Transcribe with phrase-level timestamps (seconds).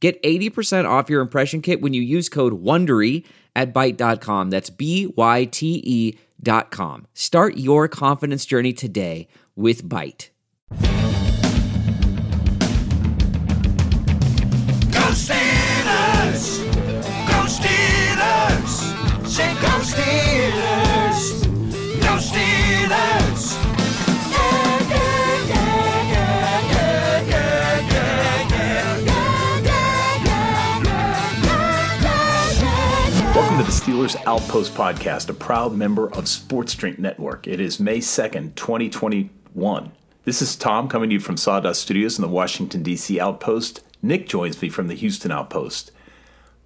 [0.00, 3.24] Get 80% off your impression kit when you use code WONDERY
[3.56, 4.50] at Byte.com.
[4.50, 7.06] That's B-Y-T-E dot com.
[7.14, 10.28] Start your confidence journey today with Byte.
[10.70, 10.76] Go
[15.10, 16.72] Steelers!
[17.26, 19.26] Go Steelers!
[19.26, 20.37] Say go Steelers!
[33.58, 37.48] To the Steelers Outpost Podcast, a proud member of Sports Drink Network.
[37.48, 39.92] It is May 2nd, 2021.
[40.24, 43.18] This is Tom coming to you from Sawdust Studios in the Washington, D.C.
[43.18, 43.80] Outpost.
[44.00, 45.90] Nick joins me from the Houston Outpost.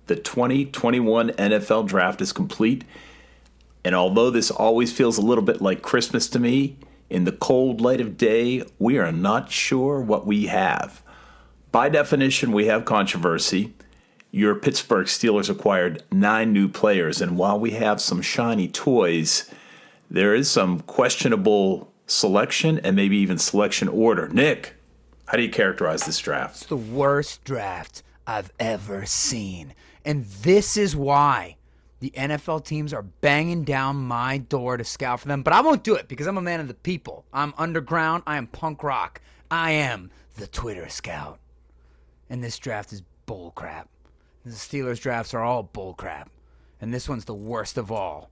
[0.06, 2.84] The 2021 NFL Draft is complete,
[3.82, 6.76] and although this always feels a little bit like Christmas to me,
[7.08, 11.02] in the cold light of day, we are not sure what we have.
[11.70, 13.72] By definition, we have controversy.
[14.34, 19.50] Your Pittsburgh Steelers acquired nine new players, and while we have some shiny toys,
[20.10, 24.30] there is some questionable selection and maybe even selection order.
[24.30, 24.74] Nick,
[25.26, 26.56] how do you characterize this draft?
[26.56, 29.74] It's the worst draft I've ever seen.
[30.02, 31.56] And this is why
[32.00, 35.42] the NFL teams are banging down my door to scout for them.
[35.42, 37.26] But I won't do it because I'm a man of the people.
[37.34, 38.22] I'm underground.
[38.26, 39.20] I am punk rock.
[39.50, 41.38] I am the Twitter scout.
[42.30, 43.84] And this draft is bullcrap.
[44.44, 46.26] The Steelers drafts are all bullcrap.
[46.80, 48.30] And this one's the worst of all.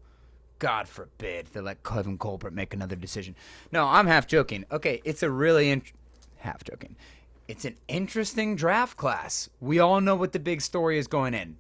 [0.59, 3.35] God forbid they let Kevin Colbert make another decision.
[3.73, 4.65] No, I'm half joking.
[4.71, 5.93] Okay, it's a really int-
[6.39, 6.97] half joking.
[7.49, 9.49] It's an interesting draft class.
[9.61, 11.57] We all know what the big story is going in.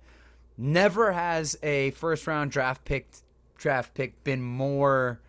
[0.59, 3.09] Never has a first round draft pick
[3.57, 5.21] draft pick been more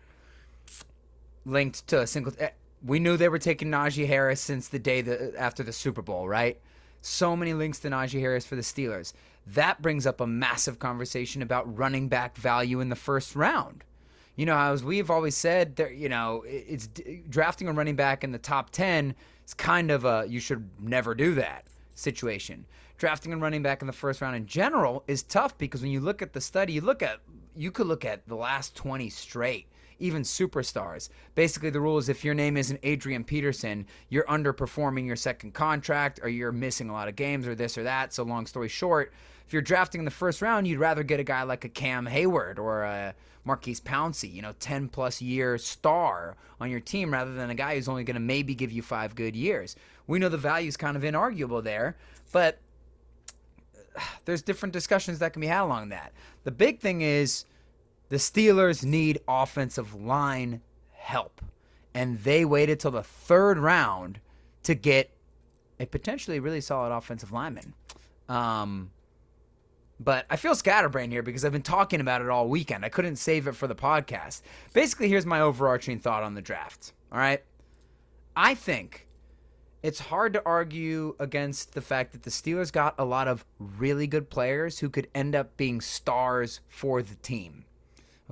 [1.44, 2.32] linked to a single.
[2.38, 2.50] eh,
[2.84, 6.28] We knew they were taking Najee Harris since the day the, after the Super Bowl,
[6.28, 6.60] right?
[7.02, 9.12] So many links to Najee Harris for the Steelers.
[9.46, 13.82] That brings up a massive conversation about running back value in the first round.
[14.36, 16.88] You know, as we've always said, there, you know, it's
[17.28, 19.14] drafting a running back in the top 10
[19.44, 22.66] is kind of a you should never do that situation.
[22.98, 26.00] Drafting a running back in the first round in general is tough because when you
[26.00, 27.18] look at the study, you look at
[27.56, 29.66] you could look at the last 20 straight,
[29.98, 31.08] even superstars.
[31.34, 36.20] Basically, the rule is if your name isn't Adrian Peterson, you're underperforming your second contract
[36.22, 38.12] or you're missing a lot of games or this or that.
[38.12, 39.12] So, long story short,
[39.46, 42.06] if you're drafting in the first round, you'd rather get a guy like a Cam
[42.06, 43.14] Heyward or a
[43.44, 47.74] Maurkice Pouncey, you know, 10 plus year star on your team rather than a guy
[47.74, 49.76] who's only going to maybe give you five good years.
[50.06, 51.96] We know the value is kind of inarguable there,
[52.30, 52.58] but
[54.24, 56.12] there's different discussions that can be had along that.
[56.44, 57.44] The big thing is
[58.12, 61.40] the Steelers need offensive line help.
[61.94, 64.20] And they waited till the third round
[64.64, 65.08] to get
[65.80, 67.72] a potentially really solid offensive lineman.
[68.28, 68.90] Um,
[69.98, 72.84] but I feel scatterbrained here because I've been talking about it all weekend.
[72.84, 74.42] I couldn't save it for the podcast.
[74.74, 76.92] Basically, here's my overarching thought on the draft.
[77.10, 77.42] All right.
[78.36, 79.08] I think
[79.82, 84.06] it's hard to argue against the fact that the Steelers got a lot of really
[84.06, 87.64] good players who could end up being stars for the team.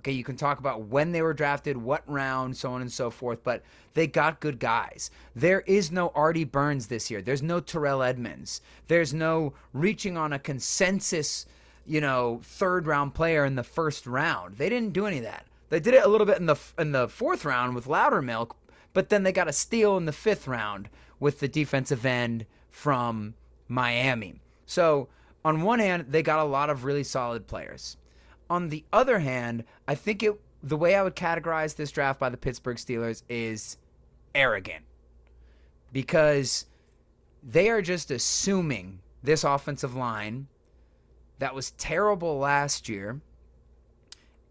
[0.00, 3.10] Okay, you can talk about when they were drafted, what round, so on and so
[3.10, 3.62] forth, but
[3.92, 5.10] they got good guys.
[5.36, 7.20] There is no Artie Burns this year.
[7.20, 8.62] There's no Terrell Edmunds.
[8.88, 11.44] There's no reaching on a consensus,
[11.84, 14.56] you know, third round player in the first round.
[14.56, 15.44] They didn't do any of that.
[15.68, 18.52] They did it a little bit in the in the fourth round with Loudermilk,
[18.94, 20.88] but then they got a steal in the fifth round
[21.18, 23.34] with the defensive end from
[23.68, 24.40] Miami.
[24.64, 25.08] So
[25.44, 27.98] on one hand, they got a lot of really solid players.
[28.50, 32.28] On the other hand, I think it the way I would categorize this draft by
[32.28, 33.78] the Pittsburgh Steelers is
[34.34, 34.84] arrogant.
[35.92, 36.66] Because
[37.42, 40.48] they are just assuming this offensive line
[41.38, 43.20] that was terrible last year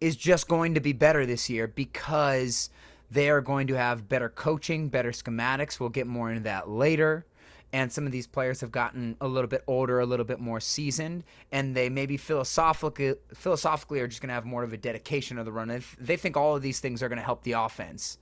[0.01, 2.69] is just going to be better this year because
[3.11, 5.79] they are going to have better coaching, better schematics.
[5.79, 7.25] We'll get more into that later.
[7.71, 10.59] And some of these players have gotten a little bit older, a little bit more
[10.59, 15.37] seasoned, and they maybe philosophically philosophically are just going to have more of a dedication
[15.37, 15.69] of the run.
[15.69, 18.17] If they think all of these things are going to help the offense,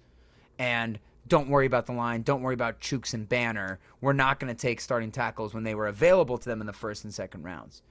[0.60, 2.22] and don't worry about the line.
[2.22, 3.80] Don't worry about Chuks and Banner.
[4.02, 6.74] We're not going to take starting tackles when they were available to them in the
[6.74, 7.82] first and second rounds.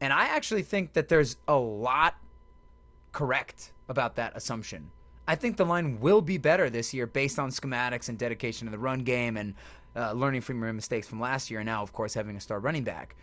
[0.00, 2.16] And I actually think that there's a lot
[3.12, 4.90] correct about that assumption.
[5.28, 8.70] I think the line will be better this year based on schematics and dedication to
[8.70, 9.54] the run game and
[9.96, 11.60] uh, learning from your mistakes from last year.
[11.60, 13.16] And now, of course, having a star running back.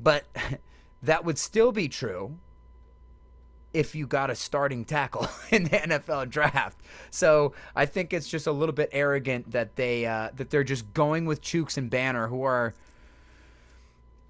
[0.00, 0.24] But
[1.02, 2.38] that would still be true
[3.72, 6.80] if you got a starting tackle in the NFL draft.
[7.10, 10.92] So I think it's just a little bit arrogant that they uh, that they're just
[10.94, 12.74] going with Chuks and Banner, who are,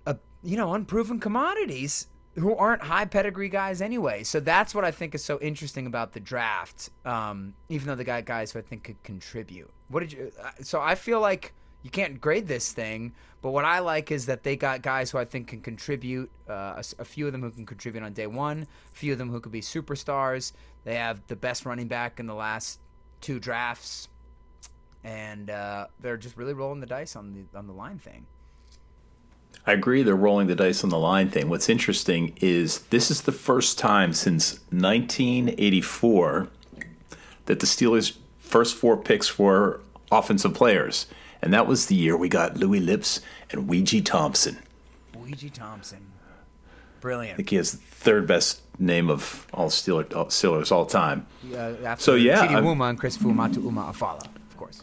[0.06, 4.22] uh, you know, unproven commodities who aren't high pedigree guys anyway.
[4.22, 6.90] So that's what I think is so interesting about the draft.
[7.04, 9.70] Um, even though they got guys who I think could contribute.
[9.88, 10.32] What did you?
[10.42, 11.54] Uh, so I feel like
[11.86, 13.12] you can't grade this thing.
[13.42, 16.28] But what I like is that they got guys who I think can contribute.
[16.50, 18.66] Uh, a, a, few of them who can contribute on day one.
[18.92, 20.50] A few of them who could be superstars.
[20.82, 22.80] They have the best running back in the last
[23.20, 24.08] two drafts,
[25.04, 28.26] and uh, they're just really rolling the dice on the on the line thing.
[29.64, 30.02] I agree.
[30.02, 31.48] They're rolling the dice on the line thing.
[31.48, 36.48] What's interesting is this is the first time since 1984
[37.44, 41.06] that the Steelers' first four picks were offensive players.
[41.46, 43.20] And that was the year we got Louis Lipps
[43.52, 44.58] and Weegie Thompson.
[45.14, 46.04] Weegie Thompson.
[47.00, 47.34] Brilliant.
[47.34, 51.24] I think he has the third best name of all Steelers, all, Steelers all time.
[51.56, 52.48] Uh, so, yeah.
[52.48, 54.82] Chidi Wuma and Chris Fuamatu-Ma'afala, of course.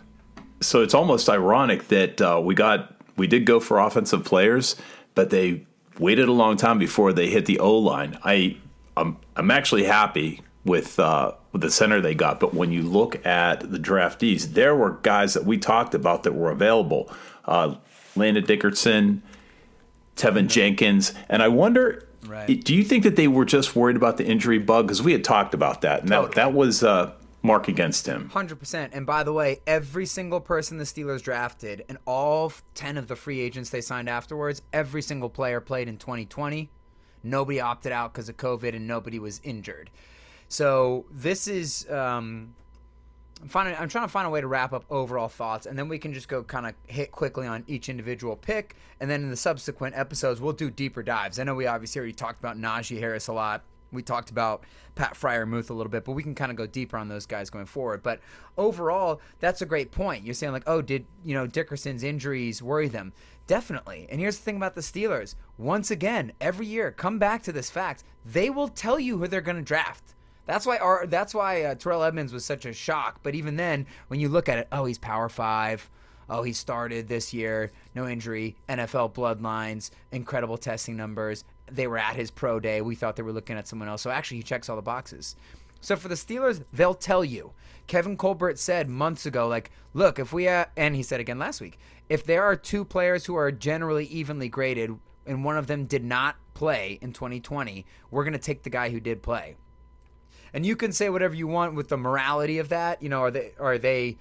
[0.62, 4.78] So it's almost ironic that uh, we got we did go for offensive players,
[5.16, 5.66] but they
[6.00, 8.18] waited a long time before they hit the O line.
[8.24, 8.56] I
[8.96, 12.40] I'm, I'm actually happy with uh, with the center they got.
[12.40, 16.34] But when you look at the draftees, there were guys that we talked about that
[16.34, 17.12] were available.
[17.46, 17.76] Uh,
[18.16, 19.24] Landon Dickerson,
[20.16, 22.08] Teven Jenkins, and I wonder.
[22.26, 22.64] Right.
[22.64, 24.88] Do you think that they were just worried about the injury bug?
[24.88, 26.28] Because we had talked about that, and Totally.
[26.30, 27.12] that, that was uh,
[27.42, 28.30] mark against him.
[28.30, 28.94] Hundred percent.
[28.94, 33.18] And by the way, every single person the Steelers drafted, and all ten of the
[33.18, 36.70] free agents they signed afterwards, every single player played in 2020.
[37.24, 39.90] Nobody opted out because of COVID, and nobody was injured.
[40.54, 41.90] So this is.
[41.90, 42.54] Um,
[43.42, 45.90] I'm, finding, I'm trying to find a way to wrap up overall thoughts, and then
[45.90, 49.32] we can just go kind of hit quickly on each individual pick, and then in
[49.32, 51.40] the subsequent episodes we'll do deeper dives.
[51.40, 53.64] I know we obviously already talked about Najee Harris a lot.
[53.92, 54.64] We talked about
[54.94, 57.50] Pat Freiermuth a little bit, but we can kind of go deeper on those guys
[57.50, 58.04] going forward.
[58.04, 58.20] But
[58.56, 60.24] overall, that's a great point.
[60.24, 63.12] You're saying like, oh, did you know Dickerson's injuries worry them?
[63.48, 64.08] Definitely.
[64.10, 65.34] And here's the thing about the Steelers.
[65.58, 69.42] Once again, every year, come back to this fact: they will tell you who they're
[69.42, 70.14] going to draft.
[70.46, 73.20] That's why our, that's why uh, Terrell Edmunds was such a shock.
[73.24, 75.90] But even then, when you look at it, oh, he's Power Five.
[76.30, 81.44] Oh, he started this year, no injury, NFL bloodlines, incredible testing numbers.
[81.70, 82.82] They were at his pro day.
[82.82, 84.02] We thought they were looking at someone else.
[84.02, 85.36] So actually, he checks all the boxes.
[85.82, 87.52] So for the Steelers, they'll tell you.
[87.88, 91.60] Kevin Colbert said months ago, like, look, if we, uh, and he said again last
[91.60, 95.86] week, if there are two players who are generally evenly graded and one of them
[95.86, 99.58] did not play in 2020, we're going to take the guy who did play
[100.54, 103.02] and you can say whatever you want with the morality of that.
[103.02, 104.18] You know, are they are they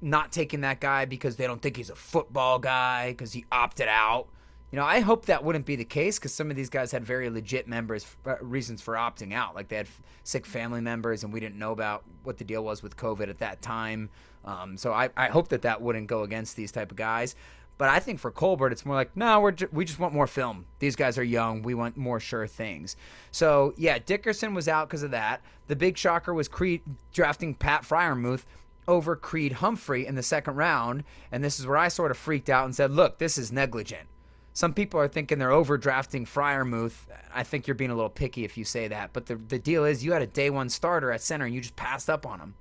[0.00, 3.88] not taking that guy because they don't think he's a football guy because he opted
[3.88, 4.28] out?
[4.72, 7.04] You know, I hope that wouldn't be the case because some of these guys had
[7.04, 11.24] very legit members uh, reasons for opting out, like they had f- sick family members,
[11.24, 14.10] and we didn't know about what the deal was with COVID at that time.
[14.44, 17.34] Um, so I, I hope that that wouldn't go against these type of guys.
[17.80, 20.26] But I think for Colbert, it's more like, no, we're ju- we just want more
[20.26, 20.66] film.
[20.80, 21.62] These guys are young.
[21.62, 22.94] We want more sure things.
[23.30, 25.40] So yeah, Dickerson was out because of that.
[25.66, 26.82] The big shocker was Creed
[27.14, 28.44] drafting Pat Freiermuth
[28.86, 32.50] over Creed Humphrey in the second round, and this is where I sort of freaked
[32.50, 34.08] out and said, look, this is negligent.
[34.52, 37.06] Some people are thinking they're overdrafting Freiermuth.
[37.34, 39.14] I think you're being a little picky if you say that.
[39.14, 41.62] But the, the deal is you had a day one starter at center and you
[41.62, 42.56] just passed up on him.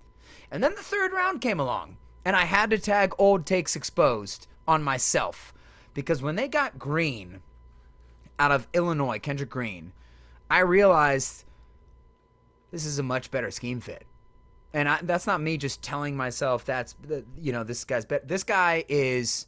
[0.49, 4.47] And then the third round came along, and I had to tag old takes exposed
[4.69, 5.51] on myself
[5.95, 7.41] because when they got Green
[8.37, 9.91] out of Illinois, Kendrick Green,
[10.49, 11.43] I realized
[12.71, 14.05] this is a much better scheme fit.
[14.71, 16.95] And I, that's not me just telling myself that's
[17.41, 18.23] you know this guy's better.
[18.25, 19.47] This guy is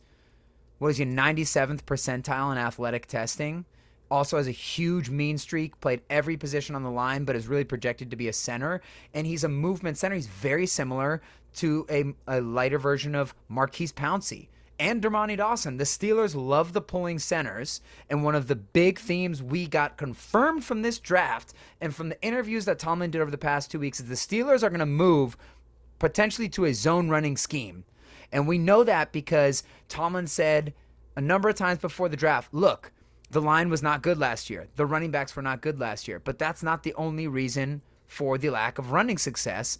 [0.80, 3.66] was he 97th percentile in athletic testing.
[4.10, 7.64] Also has a huge mean streak, played every position on the line, but is really
[7.64, 8.82] projected to be a center.
[9.14, 10.16] And he's a movement center.
[10.16, 11.22] He's very similar
[11.58, 14.48] to a, a lighter version of Maurkice Pouncey
[14.82, 15.78] and Dermontti Dawson.
[15.78, 17.82] The Steelers love the pulling centers.
[18.10, 22.20] And one of the big themes we got confirmed from this draft and from the
[22.24, 24.88] interviews that Tomlin did over the past two weeks is the Steelers are going to
[24.88, 25.38] move
[26.00, 27.84] potentially to a zone running scheme.
[28.32, 30.74] And we know that because Tomlin said
[31.16, 32.92] a number of times before the draft look,
[33.30, 34.68] the line was not good last year.
[34.78, 36.20] The running backs were not good last year.
[36.20, 39.78] But that's not the only reason for the lack of running success.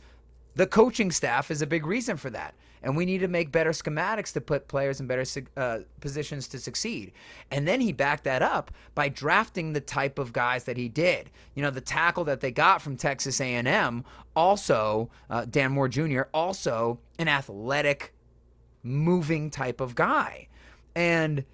[0.54, 2.54] The coaching staff is a big reason for that.
[2.84, 5.24] And we need to make better schematics to put players in better
[5.58, 7.12] uh, positions to succeed.
[7.52, 11.30] And then he backed that up by drafting the type of guys that he did.
[11.56, 14.04] You know, the tackle that they got from Texas A&M,
[14.36, 18.14] also uh, Dan Moore Jr., also an athletic,
[18.84, 20.48] moving type of guy,
[20.96, 21.46] and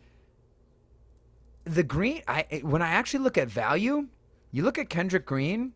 [1.66, 2.22] the green.
[2.28, 4.08] I when I actually look at value,
[4.52, 5.74] you look at Kendrick Green.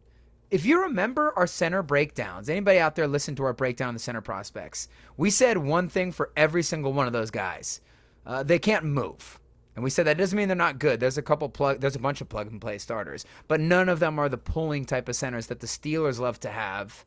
[0.51, 3.99] If you remember our center breakdowns, anybody out there listen to our breakdown of the
[3.99, 4.89] center prospects?
[5.15, 7.79] We said one thing for every single one of those guys:
[8.25, 9.39] uh, they can't move.
[9.75, 10.99] And we said that doesn't mean they're not good.
[10.99, 14.01] There's a couple plug, there's a bunch of plug and play starters, but none of
[14.01, 17.05] them are the pulling type of centers that the Steelers love to have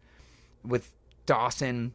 [0.65, 0.91] with
[1.27, 1.93] Dawson,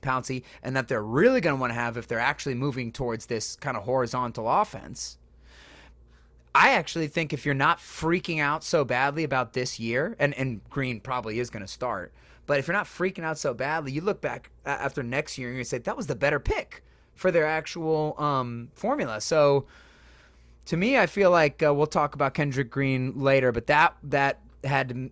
[0.00, 3.26] Pouncey, and that they're really going to want to have if they're actually moving towards
[3.26, 5.18] this kind of horizontal offense.
[6.54, 10.62] I actually think if you're not freaking out so badly about this year, and, and
[10.70, 12.12] Green probably is going to start,
[12.46, 15.58] but if you're not freaking out so badly, you look back after next year and
[15.58, 16.84] you say that was the better pick
[17.14, 19.20] for their actual um, formula.
[19.20, 19.66] So
[20.66, 24.40] to me, I feel like uh, we'll talk about Kendrick Green later, but that that
[24.62, 25.10] had to,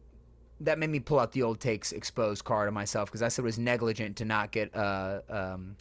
[0.60, 3.42] that made me pull out the old takes exposed card of myself because I said
[3.42, 5.76] it was negligent to not get uh, um,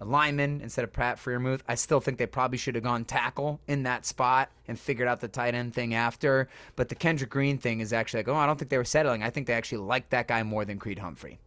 [0.00, 1.60] a lineman instead of Pratt Freiermuth.
[1.68, 5.20] I still think they probably should have gone tackle in that spot and figured out
[5.20, 6.48] the tight end thing after.
[6.76, 9.22] But the Kendrick Green thing is actually like, oh, I don't think they were settling.
[9.22, 11.38] I think they actually liked that guy more than Creed Humphrey.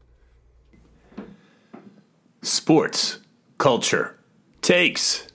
[2.41, 3.19] Sports,
[3.57, 4.17] culture,
[4.61, 5.27] takes.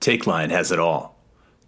[0.00, 1.18] Takeline has it all.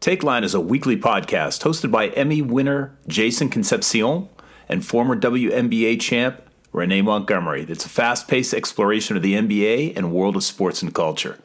[0.00, 4.28] Takeline is a weekly podcast hosted by Emmy winner Jason Concepcion
[4.68, 6.42] and former WNBA champ
[6.76, 7.64] Renee Montgomery.
[7.64, 11.38] That's a fast paced exploration of the NBA and world of sports and culture.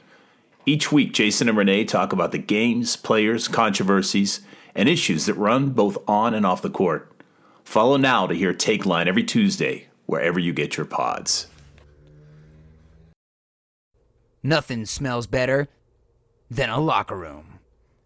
[0.66, 4.42] Each week, Jason and Renee talk about the games, players, controversies,
[4.76, 7.10] and issues that run both on and off the court.
[7.64, 11.48] Follow now to hear Takeline every Tuesday, wherever you get your pods.
[14.44, 15.70] Nothing smells better
[16.50, 17.50] than a locker room.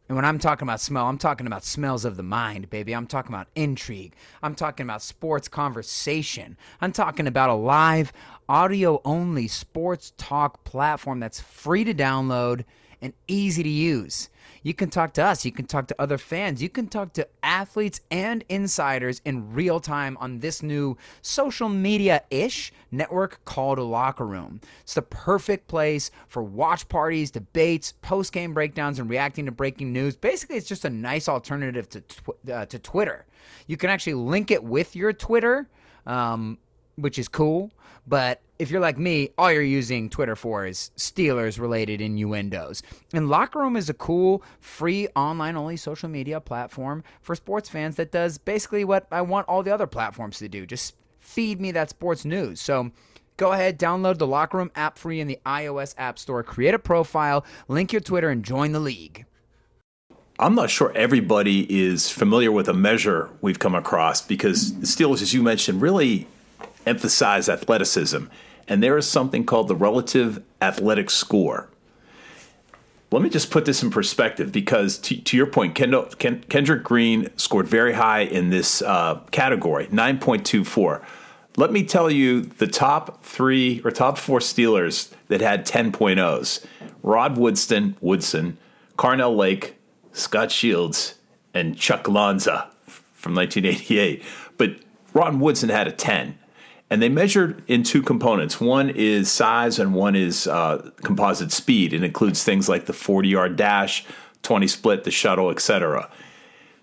[0.08, 2.94] And when I'm talking about smell, I'm talking about smells of the mind, baby.
[2.94, 4.14] I'm talking about intrigue.
[4.44, 6.58] I'm talking about sports conversation.
[6.80, 8.14] I'm talking about a live,
[8.48, 12.66] audio only sports talk platform that's free to download
[13.02, 14.30] and easy to use.
[14.66, 17.28] You can talk to us, you can talk to other fans, you can talk to
[17.44, 24.26] athletes and insiders in real time on this new social media ish network called Locker
[24.26, 24.60] Room.
[24.82, 29.94] It's the perfect place for watch parties, debates, post game breakdowns, and reacting to breaking
[29.94, 30.16] news.
[30.16, 33.28] Basically, it's just a nice alternative to, tw- uh, to Twitter.
[33.68, 35.70] You can actually link it with your Twitter.
[36.08, 36.58] Um,
[36.96, 37.72] which is cool.
[38.08, 42.82] But if you're like me, all you're using Twitter for is Steelers related innuendos.
[43.14, 47.96] And Locker Room is a cool, free, online only social media platform for sports fans
[47.98, 51.72] that does basically what I want all the other platforms to do just feed me
[51.72, 52.62] that sports news.
[52.62, 52.92] So,
[53.38, 56.80] Go ahead, download the Locker Room app free in the iOS App Store, create a
[56.80, 59.26] profile, link your Twitter, and join the league.
[60.40, 65.22] I'm not sure everybody is familiar with a measure we've come across because the Steelers,
[65.22, 66.28] as you mentioned, really
[66.86, 68.26] emphasize athleticism.
[68.68, 71.70] And there is something called the relative athletic score.
[73.12, 76.84] Let me just put this in perspective because, to, to your point, Kendall, Ken, Kendrick
[76.84, 81.04] Green scored very high in this uh, category, 9.24.
[81.58, 86.66] Let me tell you the top three or top four Steelers that had 10.0s
[87.04, 88.58] Rod Woodston, Woodson,
[88.98, 89.76] Carnell Lake,
[90.12, 91.16] Scott Shields,
[91.54, 92.70] and Chuck Lanza
[93.14, 94.24] from 1988.
[94.58, 94.72] But
[95.14, 96.38] Rod Woodson had a 10.
[96.90, 98.62] And they measured in two components.
[98.62, 101.94] One is size, and one is uh, composite speed.
[101.94, 104.06] It includes things like the 40 yard dash,
[104.44, 106.10] 20 split, the shuttle, etc.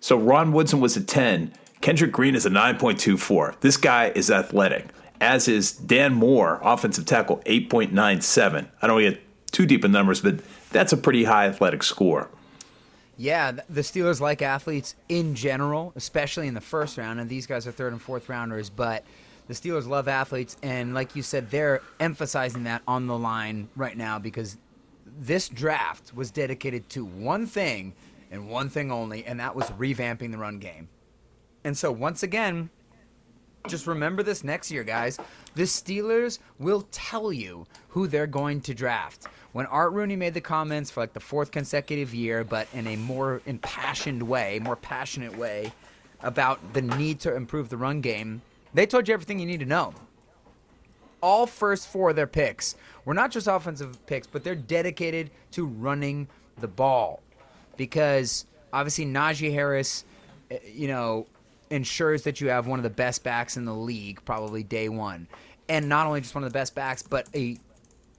[0.00, 1.52] So Rod Woodson was a 10.
[1.80, 3.60] Kendrick Green is a 9.24.
[3.60, 4.88] This guy is athletic,
[5.20, 8.68] as is Dan Moore, offensive tackle, 8.97.
[8.80, 9.20] I don't get
[9.52, 10.40] too deep in numbers, but
[10.70, 12.28] that's a pretty high athletic score.
[13.16, 17.66] Yeah, the Steelers like athletes in general, especially in the first round, and these guys
[17.66, 19.04] are third and fourth rounders, but
[19.48, 23.96] the Steelers love athletes, and like you said, they're emphasizing that on the line right
[23.96, 24.56] now because
[25.18, 27.94] this draft was dedicated to one thing
[28.30, 30.88] and one thing only, and that was revamping the run game.
[31.64, 32.70] And so, once again,
[33.68, 35.18] just remember this next year, guys.
[35.54, 39.26] The Steelers will tell you who they're going to draft.
[39.52, 42.96] When Art Rooney made the comments for like the fourth consecutive year, but in a
[42.96, 45.72] more impassioned way, more passionate way,
[46.22, 48.42] about the need to improve the run game,
[48.74, 49.94] they told you everything you need to know.
[51.20, 55.66] All first four of their picks were not just offensive picks, but they're dedicated to
[55.66, 57.22] running the ball.
[57.76, 60.04] Because obviously Najee Harris,
[60.50, 61.26] eh, you know,
[61.70, 65.26] ensures that you have one of the best backs in the league, probably day one.
[65.68, 67.56] And not only just one of the best backs, but a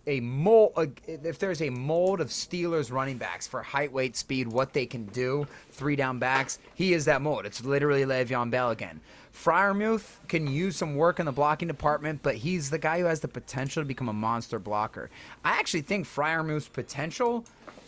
[0.05, 4.73] a mold, if there's a mold of Steelers running backs for height, weight, speed, what
[4.73, 7.45] they can do, three down backs, he is that mold.
[7.45, 8.99] It's literally Le'Veon Bell again.
[9.33, 13.21] Freiermuth can use some work in the blocking department, but he's the guy who has
[13.21, 15.09] the potential to become a monster blocker.
[15.43, 17.45] I actually think Freiermuth's potential,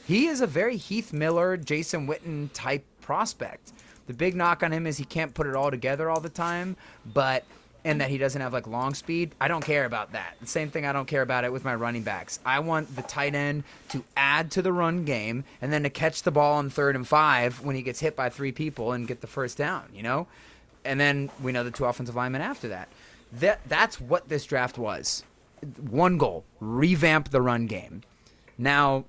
[0.08, 3.74] he is a very Heath Miller, Jason Witten type prospect.
[4.08, 6.78] The big knock on him is he can't put it all together all the time,
[7.14, 7.44] but
[7.86, 9.32] and that he doesn't have like long speed.
[9.40, 10.36] I don't care about that.
[10.42, 12.40] The same thing I don't care about it with my running backs.
[12.44, 16.24] I want the tight end to add to the run game and then to catch
[16.24, 19.22] the ball on third and five when he gets hit by three people and get
[19.22, 20.26] the first down, you know?
[20.84, 22.90] And then we know the two offensive linemen after that.
[23.34, 25.24] That that's what this draft was.
[25.90, 28.02] One goal, revamp the run game.
[28.58, 29.06] Now,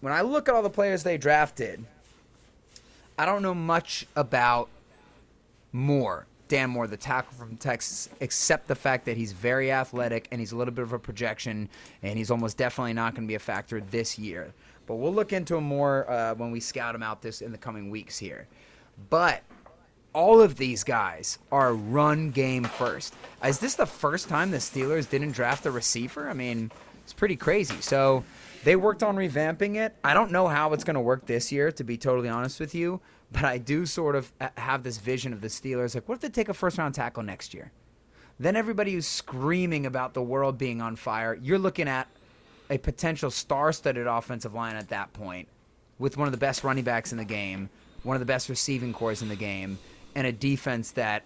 [0.00, 1.84] when I look at all the players they drafted,
[3.18, 4.70] I don't know much about
[5.72, 10.40] Moore, Dan Moore, the tackle from Texas, except the fact that he's very athletic and
[10.40, 11.68] he's a little bit of a projection,
[12.02, 14.52] and he's almost definitely not going to be a factor this year.
[14.86, 17.58] But we'll look into him more uh, when we scout him out this in the
[17.58, 18.48] coming weeks here.
[19.08, 19.42] But
[20.12, 23.14] all of these guys are run game first.
[23.44, 26.28] Is this the first time the Steelers didn't draft a receiver?
[26.28, 26.72] I mean,
[27.04, 27.80] it's pretty crazy.
[27.80, 28.24] So
[28.64, 29.94] they worked on revamping it.
[30.02, 32.74] I don't know how it's going to work this year, to be totally honest with
[32.74, 33.00] you.
[33.32, 35.94] But I do sort of have this vision of the Steelers.
[35.94, 37.70] Like, what if they take a first round tackle next year?
[38.40, 42.08] Then everybody who's screaming about the world being on fire, you're looking at
[42.70, 45.48] a potential star studded offensive line at that point
[45.98, 47.68] with one of the best running backs in the game,
[48.02, 49.78] one of the best receiving cores in the game,
[50.14, 51.24] and a defense that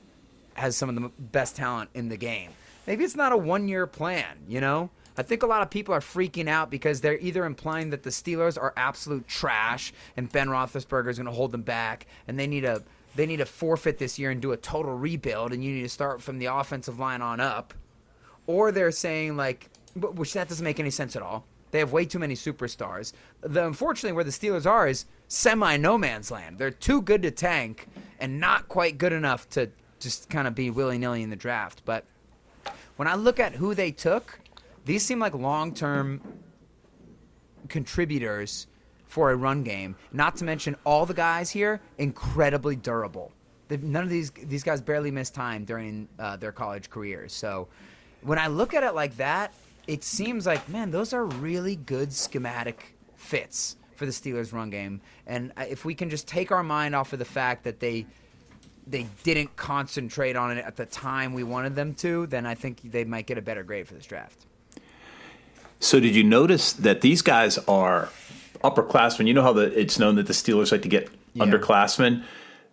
[0.54, 2.50] has some of the best talent in the game.
[2.86, 4.90] Maybe it's not a one year plan, you know?
[5.16, 8.10] I think a lot of people are freaking out because they're either implying that the
[8.10, 12.46] Steelers are absolute trash and Ben Roethlisberger is going to hold them back, and they
[12.46, 12.82] need a
[13.14, 15.88] they need to forfeit this year and do a total rebuild, and you need to
[15.88, 17.72] start from the offensive line on up,
[18.48, 21.44] or they're saying like, which that doesn't make any sense at all.
[21.70, 23.12] They have way too many superstars.
[23.40, 26.58] The unfortunately where the Steelers are is semi no man's land.
[26.58, 30.70] They're too good to tank and not quite good enough to just kind of be
[30.70, 31.82] willy nilly in the draft.
[31.84, 32.04] But
[32.96, 34.38] when I look at who they took,
[34.84, 36.20] these seem like long term
[37.68, 38.66] contributors
[39.06, 39.96] for a run game.
[40.12, 43.32] Not to mention all the guys here incredibly durable.
[43.70, 47.32] None of these these guys barely miss time during uh, their college careers.
[47.32, 47.68] So
[48.22, 49.54] when I look at it like that,
[49.86, 55.00] it seems like man, those are really good schematic fits for the Steelers' run game.
[55.26, 58.06] And if we can just take our mind off of the fact that they
[58.86, 62.80] they didn't concentrate on it at the time we wanted them to, then I think
[62.82, 64.44] they might get a better grade for this draft.
[65.80, 68.08] So did you notice that these guys are
[68.62, 69.26] upperclassmen?
[69.26, 72.22] You know how the, it's known that the Steelers like to get underclassmen.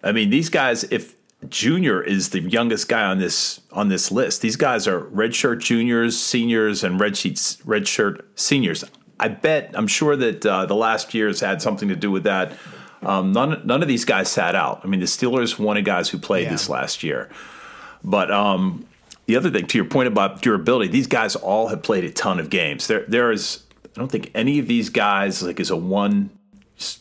[0.04, 0.84] I mean, these guys.
[0.86, 1.16] If
[1.50, 6.18] Junior is the youngest guy on this on this list, these guys are redshirt juniors,
[6.20, 8.84] seniors, and red sheets redshirt seniors.
[9.20, 9.72] I bet.
[9.74, 12.54] I'm sure that uh, the last years had something to do with that.
[13.04, 14.82] Um, none none of these guys sat out.
[14.84, 16.52] I mean, the Steelers wanted guys who played Yeah.
[16.52, 17.30] this last year.
[18.04, 18.86] But um,
[19.32, 22.38] the other thing, to your point about durability, these guys all have played a ton
[22.38, 22.88] of games.
[22.88, 26.32] There, there is, I don't think any of these guys like is a one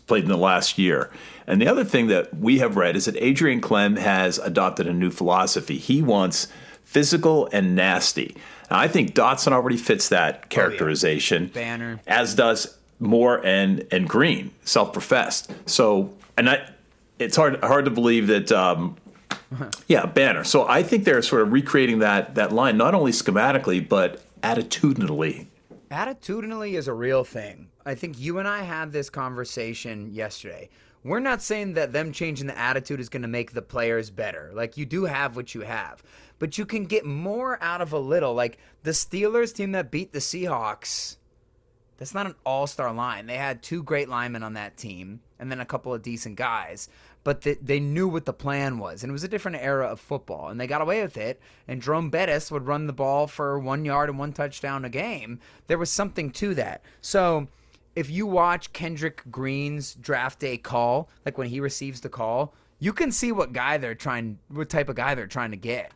[0.07, 1.11] played in the last year.
[1.49, 4.93] And the other thing that we have read is that Adrian Klemm has adopted a
[4.93, 5.77] new philosophy.
[5.77, 6.47] He wants
[6.85, 8.37] physical and nasty.
[8.71, 11.49] Now, I think Dotson already fits that characterization.
[11.49, 11.99] Banner.
[12.07, 15.51] as does Moore and and Green, self-professed.
[15.66, 16.71] So, and I,
[17.19, 18.53] it's hard hard to believe that.
[18.53, 18.97] Um,
[19.88, 20.44] yeah, Banner.
[20.44, 25.46] So I think they're sort of recreating that that line, not only schematically but attitudinally.
[25.90, 27.68] Attitudinally is a real thing.
[27.84, 30.68] I think you and I had this conversation yesterday.
[31.02, 34.50] We're not saying that them changing the attitude is going to make the players better.
[34.52, 36.02] Like, you do have what you have,
[36.38, 38.34] but you can get more out of a little.
[38.34, 41.16] Like, the Steelers team that beat the Seahawks,
[41.96, 43.26] that's not an all star line.
[43.26, 46.88] They had two great linemen on that team and then a couple of decent guys,
[47.22, 49.02] but they, they knew what the plan was.
[49.02, 51.40] And it was a different era of football, and they got away with it.
[51.68, 55.40] And Jerome Bettis would run the ball for one yard and one touchdown a game.
[55.66, 56.83] There was something to that.
[57.00, 57.48] So
[57.94, 62.92] if you watch Kendrick Green's draft day call, like when he receives the call, you
[62.92, 65.92] can see what guy they're trying, what type of guy they're trying to get.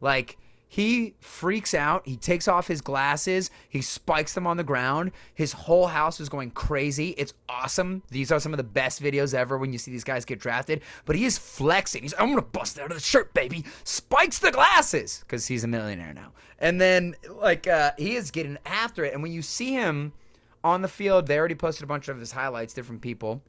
[0.00, 0.38] Like
[0.72, 2.08] he freaks out.
[2.08, 3.50] He takes off his glasses.
[3.68, 5.12] He spikes them on the ground.
[5.34, 7.10] His whole house is going crazy.
[7.18, 8.02] It's awesome.
[8.08, 10.80] These are some of the best videos ever when you see these guys get drafted.
[11.04, 12.04] But he is flexing.
[12.04, 13.66] He's, I'm going to bust out of the shirt, baby.
[13.84, 16.32] Spikes the glasses because he's a millionaire now.
[16.58, 19.12] And then, like, uh, he is getting after it.
[19.12, 20.14] And when you see him
[20.64, 23.42] on the field, they already posted a bunch of his highlights, different people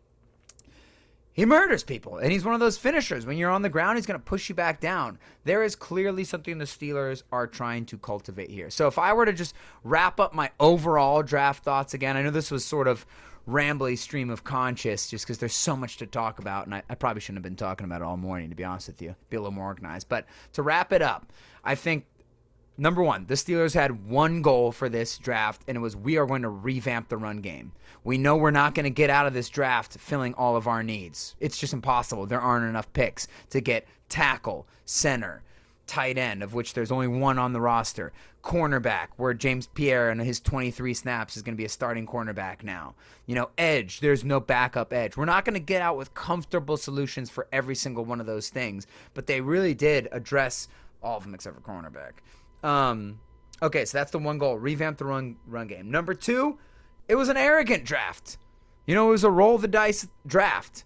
[1.33, 3.25] he murders people and he's one of those finishers.
[3.25, 5.19] When you're on the ground he's going to push you back down.
[5.43, 8.69] There is clearly something the steelers are trying to cultivate here.
[8.69, 12.29] So if i were to just wrap up my overall draft thoughts again i know
[12.29, 13.05] this was sort of
[13.49, 16.95] rambly stream of conscious just because there's so much to talk about and I, I
[16.95, 19.15] probably shouldn't have been talking about it all morning to be honest with you.
[19.29, 20.07] Be a little more organized.
[20.07, 22.05] But to wrap it up i think
[22.75, 26.25] Number one, the Steelers had one goal for this draft, and it was we are
[26.25, 27.71] going to revamp the run game.
[28.03, 30.81] We know we're not going to get out of this draft filling all of our
[30.81, 31.35] needs.
[31.39, 32.25] It's just impossible.
[32.25, 35.43] There aren't enough picks to get tackle, center,
[35.85, 38.11] tight end, of which there's only one on the roster,
[38.43, 42.63] cornerback, where James Pierre and his 23 snaps is going to be a starting cornerback
[42.63, 42.95] now.
[43.27, 45.15] You know, edge, there's no backup edge.
[45.15, 48.49] We're not going to get out with comfortable solutions for every single one of those
[48.49, 50.67] things, but they really did address
[51.03, 52.13] all of them except for cornerback.
[52.63, 53.19] Um,
[53.61, 55.91] okay, so that's the one goal: revamp the run run game.
[55.91, 56.57] Number two,
[57.07, 58.37] it was an arrogant draft.
[58.85, 60.83] You know, it was a roll the dice draft.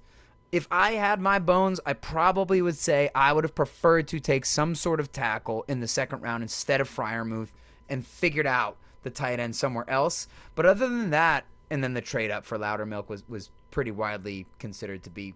[0.51, 4.45] If I had my bones, I probably would say I would have preferred to take
[4.45, 7.49] some sort of tackle in the second round instead of Freiermuth
[7.89, 10.27] and figured out the tight end somewhere else.
[10.55, 14.45] But other than that, and then the trade up for Loudermilk was was pretty widely
[14.59, 15.35] considered to be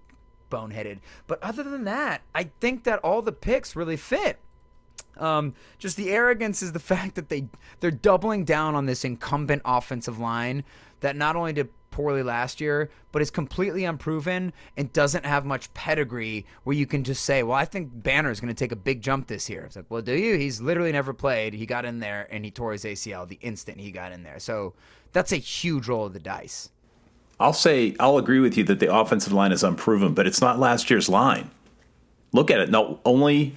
[0.50, 1.00] boneheaded.
[1.28, 4.40] But other than that, I think that all the picks really fit.
[5.22, 7.48] Um, just the arrogance is the fact that they
[7.80, 10.64] they're doubling down on this incumbent offensive line
[11.02, 15.72] that not only did poorly last year, but is completely unproven and doesn't have much
[15.74, 18.78] pedigree where you can just say, well, I think Banner is going to take a
[18.78, 19.66] big jump this year.
[19.66, 20.38] It's like, well, do you?
[20.38, 21.54] He's literally never played.
[21.54, 24.40] He got in there and he tore his ACL the instant he got in there.
[24.40, 24.74] So
[25.12, 26.70] that's a huge roll of the dice.
[27.40, 30.60] I'll say I'll agree with you that the offensive line is unproven, but it's not
[30.60, 31.52] last year's line.
[32.34, 32.70] Look at it.
[32.70, 33.56] No, only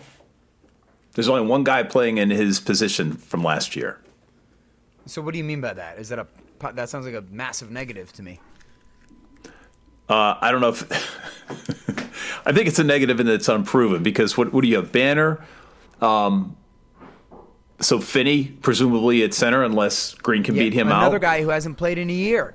[1.14, 3.98] there's only one guy playing in his position from last year.
[5.06, 5.98] So what do you mean by that?
[5.98, 6.26] Is that a
[6.72, 8.40] that sounds like a massive negative to me?
[10.08, 10.82] Uh, I don't know if
[12.46, 14.92] I think it's a negative and it's unproven because what what do you have?
[14.92, 15.44] Banner,
[16.00, 16.56] um,
[17.80, 21.02] so Finney presumably at center unless Green can beat him another out.
[21.06, 22.54] Another guy who hasn't played in a year.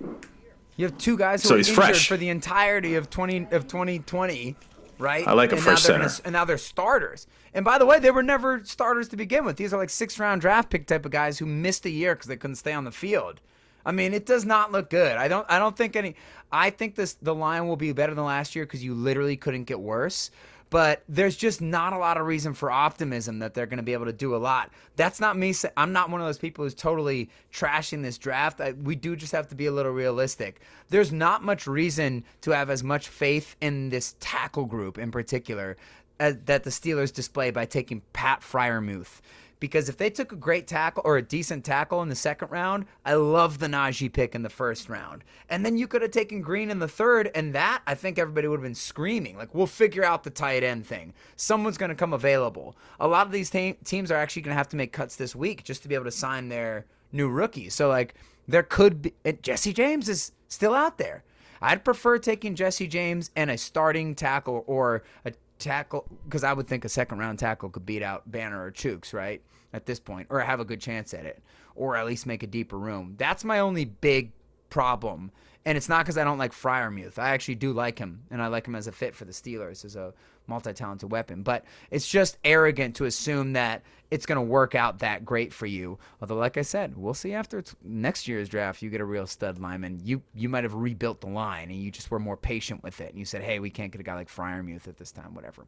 [0.76, 2.08] You have two guys who So are he's injured fresh.
[2.08, 4.56] for the entirety of twenty of twenty twenty,
[5.00, 5.28] right?
[5.28, 6.10] I like a and fresh center.
[6.24, 7.26] and now they're starters.
[7.54, 9.58] And by the way, they were never starters to begin with.
[9.58, 12.28] These are like six round draft pick type of guys who missed a year because
[12.28, 13.42] they couldn't stay on the field.
[13.86, 15.18] I mean, it does not look good.
[15.18, 15.46] I don't.
[15.50, 16.16] I don't think any.
[16.52, 19.64] I think this the line will be better than last year because you literally couldn't
[19.64, 20.32] get worse.
[20.70, 23.94] But there's just not a lot of reason for optimism that they're going to be
[23.94, 24.72] able to do a lot.
[24.96, 25.54] That's not me.
[25.76, 28.62] I'm not one of those people who's totally trashing this draft.
[28.62, 30.62] I, we do just have to be a little realistic.
[30.90, 35.76] There's not much reason to have as much faith in this tackle group in particular
[36.20, 39.22] as, that the Steelers display by taking Pat Freiermuth.
[39.60, 42.86] Because if they took a great tackle or a decent tackle in the second round,
[43.06, 45.24] I love the Najee pick in the first round.
[45.50, 48.48] And then you could have taken Green in the third, and that I think everybody
[48.48, 49.38] would have been screaming.
[49.38, 51.14] Like, we'll figure out the tight end thing.
[51.36, 52.78] Someone's going to come available.
[53.00, 55.36] A lot of these te- teams are actually going to have to make cuts this
[55.36, 57.74] week just to be able to sign their new rookies.
[57.76, 58.16] So, like,
[58.48, 59.14] there could be.
[59.42, 61.24] Jesse James is still out there.
[61.62, 66.68] I'd prefer taking Jesse James and a starting tackle or a tackle because I would
[66.68, 69.42] think a second round tackle could beat out Banner or Chuks, right?
[69.72, 71.44] At this point, or have a good chance at it,
[71.76, 73.14] or at least make a deeper room.
[73.20, 74.32] That's my only big
[74.72, 75.32] problem.
[75.66, 77.20] And it's not because I don't like Freiermuth.
[77.20, 79.84] I actually do like him, and I like him as a fit for the Steelers
[79.84, 80.14] as a
[80.48, 81.44] multi talented weapon.
[81.44, 85.66] But it's just arrogant to assume that it's going to work out that great for
[85.66, 86.00] you.
[86.22, 88.82] Although, like I said, we'll see after next year's draft.
[88.82, 90.02] You get a real stud lineman.
[90.04, 93.10] You you might have rebuilt the line, and you just were more patient with it.
[93.10, 95.66] And you said, "Hey, we can't get a guy like Freiermuth at this time, whatever."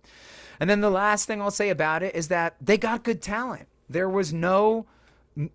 [0.59, 3.67] And then the last thing I'll say about it is that they got good talent.
[3.89, 4.85] There was no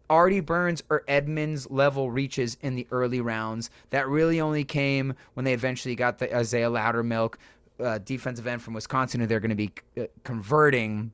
[0.09, 3.71] Artie Burns or Edmunds level reaches in the early rounds.
[3.91, 7.35] That really only came when they eventually got the Isaiah Loudermilk
[7.79, 11.12] uh, defensive end from Wisconsin, who they're going to be uh, converting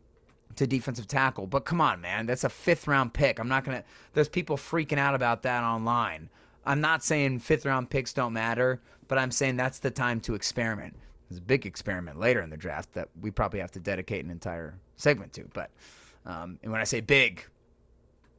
[0.57, 1.47] to defensive tackle.
[1.47, 3.41] But come on, man, that's a fifth round pick.
[3.41, 3.85] I'm not going to.
[4.13, 6.29] There's people freaking out about that online.
[6.65, 10.35] I'm not saying fifth round picks don't matter, but I'm saying that's the time to
[10.35, 10.95] experiment.
[11.29, 14.31] There's a big experiment later in the draft that we probably have to dedicate an
[14.31, 15.49] entire segment to.
[15.53, 15.71] But
[16.25, 17.45] um, and when I say big,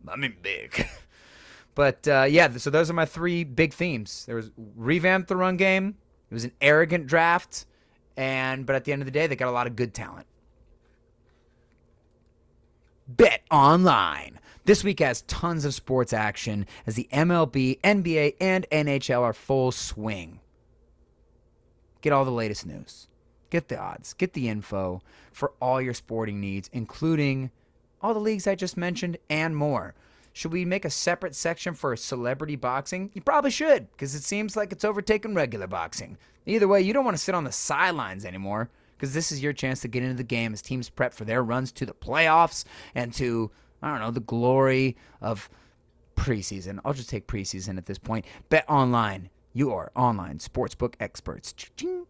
[0.08, 0.88] I mean big.
[1.76, 4.26] but uh, yeah, so those are my three big themes.
[4.26, 5.96] There was revamped the run game.
[6.30, 7.66] It was an arrogant draft,
[8.18, 10.28] and but at the end of the day, they got a lot of good talent.
[13.14, 14.38] BetOnline.
[14.66, 19.72] This week has tons of sports action as the MLB, NBA, and NHL are full
[19.74, 20.40] swing.
[22.02, 23.08] Get all the latest news.
[23.50, 24.14] Get the odds.
[24.14, 27.52] Get the info for all your sporting needs, including
[28.04, 29.96] all the leagues I just mentioned and more.
[30.34, 33.12] Should we make a separate section for celebrity boxing?
[33.14, 36.18] You probably should, because it seems like it's overtaken regular boxing.
[36.46, 39.54] Either way, you don't want to sit on the sidelines anymore, because this is your
[39.54, 42.66] chance to get into the game as teams prep for their runs to the playoffs
[42.96, 45.50] and to, I don't know, the glory of
[46.16, 46.80] preseason.
[46.84, 48.26] I'll just take preseason at this point.
[48.50, 51.54] BetOnline, You are online sportsbook experts.
[51.54, 52.08] Cha-ching.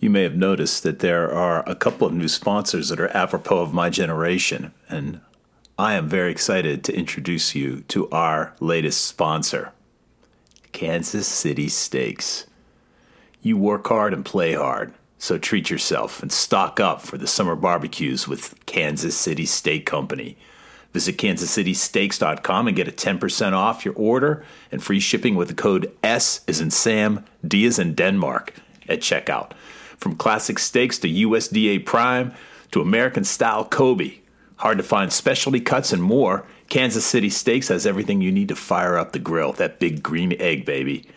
[0.00, 3.60] You may have noticed that there are a couple of new sponsors that are apropos
[3.60, 5.20] of my generation, and
[5.78, 9.72] I am very excited to introduce you to our latest sponsor,
[10.72, 12.46] Kansas City Steaks.
[13.42, 17.56] You work hard and play hard, so treat yourself and stock up for the summer
[17.56, 20.36] barbecues with Kansas City Steak Company.
[20.92, 25.92] Visit kansascitysteaks.com and get a 10% off your order and free shipping with the code
[26.04, 28.54] S is in Sam, D is in Denmark
[28.88, 29.50] at checkout.
[30.04, 32.34] From classic steaks to USDA Prime
[32.72, 34.18] to American style Kobe.
[34.56, 36.44] Hard to find specialty cuts and more.
[36.68, 40.38] Kansas City Steaks has everything you need to fire up the grill, that big green
[40.38, 41.08] egg, baby.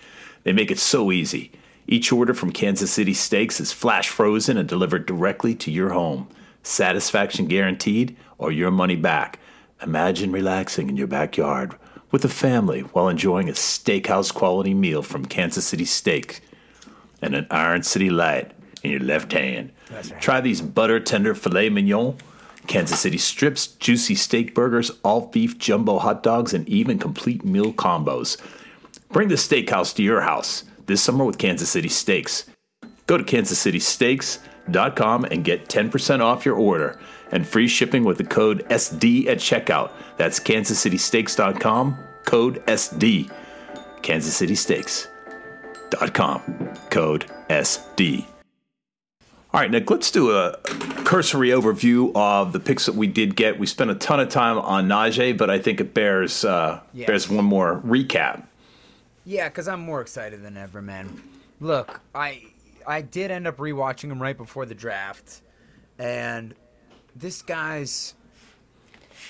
[0.43, 1.51] They make it so easy.
[1.85, 6.29] Each order from Kansas City Steaks is flash frozen and delivered directly to your home.
[6.63, 9.37] Satisfaction guaranteed or your money back.
[9.81, 11.75] Imagine relaxing in your backyard
[12.11, 16.39] with a family while enjoying a steakhouse quality meal from Kansas City Steaks
[17.21, 19.71] and an Iron City Light in your left hand.
[20.19, 22.17] Try these butter tender filet mignon,
[22.67, 27.71] Kansas City strips, juicy steak burgers, all beef jumbo hot dogs, and even complete meal
[27.73, 28.37] combos.
[29.09, 32.45] Bring the steakhouse to your house this summer with Kansas City Steaks.
[33.07, 36.99] Go to kansascitysteaks.com and get 10% off your order
[37.31, 39.91] and free shipping with the code SD at checkout.
[40.17, 43.31] That's kansascitysteaks.com, code SD.
[44.01, 46.41] kansascitysteaks.com,
[46.89, 48.36] code SD.
[49.57, 50.55] All right, Nick, let's do a
[51.03, 53.57] cursory overview of the picks that we did get.
[53.57, 57.07] We spent a ton of time on Najee, but I think it bears uh, Yes.
[57.07, 58.45] bears one more recap.
[59.25, 61.23] Yeah, because I'm more excited than ever, man.
[61.59, 62.43] Look, I
[62.85, 65.41] I did end up rewatching him right before the draft,
[65.97, 66.53] and
[67.15, 68.13] this guy's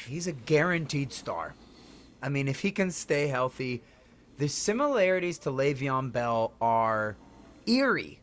[0.09, 1.55] he's a guaranteed star.
[2.21, 3.81] I mean, if he can stay healthy,
[4.39, 7.15] the similarities to Le'Veon Bell are
[7.65, 8.19] eerie.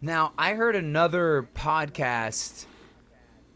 [0.00, 2.66] Now, I heard another podcast.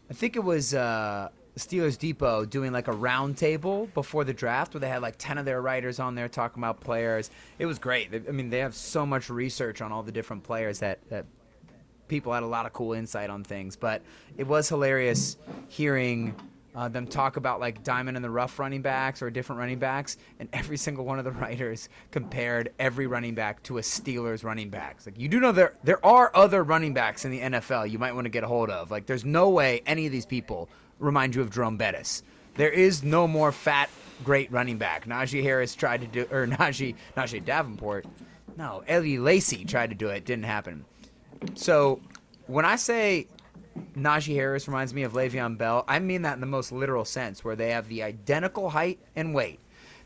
[0.09, 4.81] I think it was uh, Steelers Depot doing like a roundtable before the draft where
[4.81, 7.29] they had like 10 of their writers on there talking about players.
[7.59, 8.09] It was great.
[8.27, 11.25] I mean, they have so much research on all the different players that, that
[12.07, 13.75] people had a lot of cool insight on things.
[13.75, 14.01] But
[14.35, 16.35] it was hilarious hearing
[16.75, 20.17] uh, them talk about like diamond in the rough running backs or different running backs,
[20.39, 24.69] and every single one of the writers compared every running back to a Steelers running
[24.69, 24.97] back.
[25.05, 28.13] Like you do know there there are other running backs in the NFL you might
[28.13, 28.91] want to get a hold of.
[28.91, 32.23] Like there's no way any of these people remind you of Jerome Bettis.
[32.55, 33.89] There is no more fat
[34.23, 35.05] great running back.
[35.07, 38.05] Najee Harris tried to do or Najee Najeh Davenport.
[38.57, 40.85] No, Eddie Lacy tried to do it, didn't happen.
[41.55, 42.01] So
[42.47, 43.27] when I say
[43.95, 47.43] Najee Harris reminds me of Le'Veon Bell, I mean that in the most literal sense,
[47.43, 49.59] where they have the identical height and weight.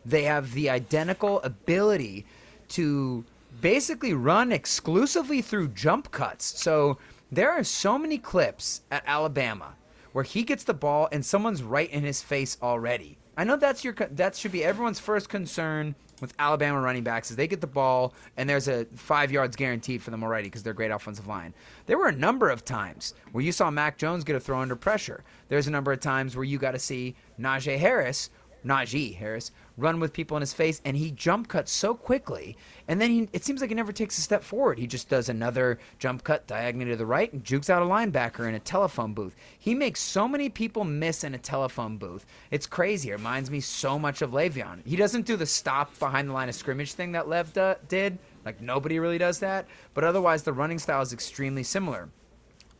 [0.05, 2.25] They have the identical ability
[2.69, 3.25] to
[3.61, 6.45] basically run exclusively through jump cuts.
[6.61, 6.97] So
[7.31, 9.75] there are so many clips at Alabama
[10.11, 13.17] where he gets the ball and someone's right in his face already.
[13.37, 17.37] I know that's your that should be everyone's first concern with Alabama running backs is
[17.37, 20.73] they get the ball and there's a five yards guaranteed for them already because they're
[20.73, 21.53] great offensive line.
[21.85, 24.75] There were a number of times where you saw Mac Jones get a throw under
[24.75, 25.23] pressure.
[25.49, 28.29] There's a number of times where you got to see Najee Harris,
[28.65, 32.57] Najee Harris, run with people in his face and he jump cuts so quickly
[32.87, 34.77] and then he, it seems like he never takes a step forward.
[34.77, 38.47] He just does another jump cut diagonally to the right and jukes out a linebacker
[38.47, 39.35] in a telephone booth.
[39.57, 42.25] He makes so many people miss in a telephone booth.
[42.51, 43.09] It's crazy.
[43.09, 44.85] It reminds me so much of Le'Veon.
[44.85, 47.53] He doesn't do the stop behind the line of scrimmage thing that Lev
[47.87, 48.19] did.
[48.45, 49.65] Like nobody really does that.
[49.93, 52.09] But otherwise, the running style is extremely similar.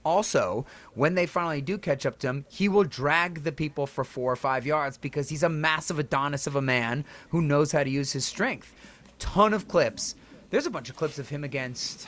[0.06, 4.04] Also, when they finally do catch up to him, he will drag the people for
[4.04, 7.84] four or five yards because he's a massive Adonis of a man who knows how
[7.84, 8.72] to use his strength.
[9.18, 10.16] Ton of clips.
[10.52, 12.08] There's a bunch of clips of him against.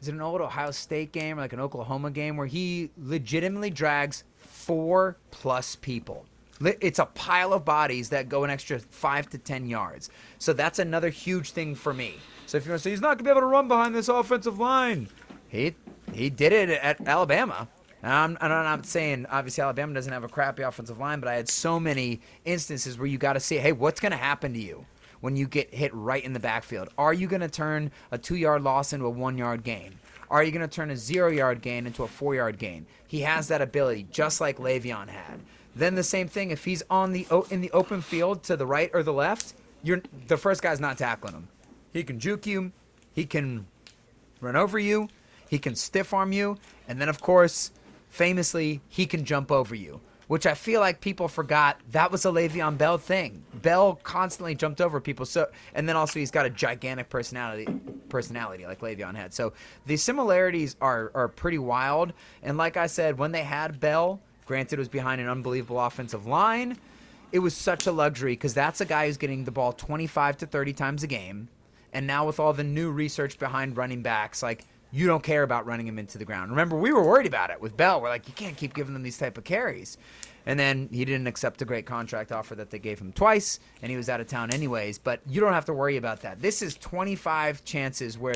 [0.00, 3.70] Is it an old Ohio State game or like an Oklahoma game where he legitimately
[3.70, 6.24] drags four plus people?
[6.64, 10.08] It's a pile of bodies that go an extra five to ten yards.
[10.38, 12.14] So that's another huge thing for me.
[12.46, 13.94] So if you want to say he's not going to be able to run behind
[13.94, 15.08] this offensive line,
[15.48, 15.74] he
[16.14, 17.68] he did it at Alabama.
[18.02, 21.34] And I'm, and I'm saying obviously Alabama doesn't have a crappy offensive line, but I
[21.34, 24.58] had so many instances where you got to see, hey, what's going to happen to
[24.58, 24.84] you
[25.20, 26.88] when you get hit right in the backfield?
[26.98, 29.94] Are you going to turn a two yard loss into a one yard gain?
[30.30, 32.86] Are you going to turn a zero yard gain into a four yard gain?
[33.06, 35.40] He has that ability, just like Le'Veon had.
[35.76, 38.90] Then the same thing if he's on the in the open field to the right
[38.92, 41.48] or the left, you're the first guy's not tackling him.
[41.92, 42.72] He can juke you,
[43.14, 43.66] he can
[44.40, 45.08] run over you,
[45.52, 46.56] he can stiff arm you,
[46.88, 47.72] and then of course,
[48.08, 50.00] famously, he can jump over you.
[50.26, 53.44] Which I feel like people forgot that was a Le'Veon Bell thing.
[53.60, 55.26] Bell constantly jumped over people.
[55.26, 57.66] So, and then also he's got a gigantic personality,
[58.08, 59.34] personality like Le'Veon had.
[59.34, 59.52] So
[59.84, 62.14] the similarities are are pretty wild.
[62.42, 66.26] And like I said, when they had Bell, granted it was behind an unbelievable offensive
[66.26, 66.78] line,
[67.30, 70.46] it was such a luxury because that's a guy who's getting the ball 25 to
[70.46, 71.48] 30 times a game.
[71.92, 75.66] And now with all the new research behind running backs, like you don't care about
[75.66, 76.50] running him into the ground.
[76.50, 78.00] Remember, we were worried about it with Bell.
[78.00, 79.96] We're like, you can't keep giving them these type of carries.
[80.44, 83.90] And then he didn't accept the great contract offer that they gave him twice, and
[83.90, 84.98] he was out of town anyways.
[84.98, 86.42] But you don't have to worry about that.
[86.42, 88.34] This is 25 chances where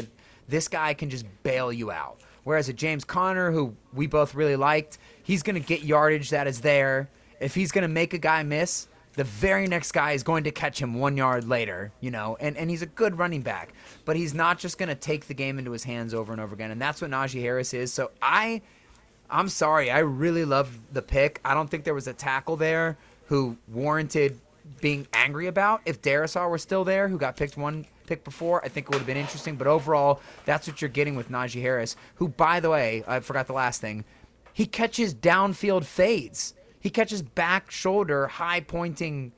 [0.48, 2.20] this guy can just bail you out.
[2.44, 6.46] Whereas a James Conner, who we both really liked, he's going to get yardage that
[6.46, 7.10] is there.
[7.40, 8.86] If he's going to make a guy miss,
[9.16, 12.56] the very next guy is going to catch him one yard later, you know, and,
[12.56, 13.72] and he's a good running back.
[14.04, 16.54] But he's not just going to take the game into his hands over and over
[16.54, 16.70] again.
[16.70, 17.92] And that's what Najee Harris is.
[17.92, 18.62] So I
[19.30, 19.90] I'm sorry.
[19.90, 21.40] I really love the pick.
[21.44, 24.38] I don't think there was a tackle there who warranted
[24.80, 25.80] being angry about.
[25.84, 28.98] If Darrisaw were still there, who got picked one pick before, I think it would
[28.98, 29.56] have been interesting.
[29.56, 33.46] But overall, that's what you're getting with Najee Harris, who, by the way, I forgot
[33.46, 34.04] the last thing.
[34.52, 36.54] He catches downfield fades.
[36.86, 39.32] He catches back shoulder high pointing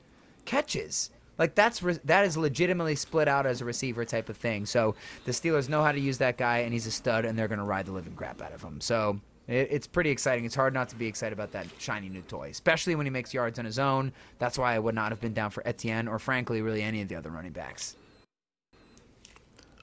[0.45, 1.09] catches.
[1.39, 4.67] Like that's re- that is legitimately split out as a receiver type of thing.
[4.67, 4.93] So
[5.25, 7.57] the Steelers know how to use that guy, and he's a stud, and they're going
[7.57, 8.79] to ride the living crap out of him.
[8.79, 10.45] So it, it's pretty exciting.
[10.45, 13.33] It's hard not to be excited about that shiny new toy, especially when he makes
[13.33, 14.13] yards on his own.
[14.37, 17.07] That's why I would not have been down for Etienne or, frankly, really any of
[17.07, 17.95] the other running backs.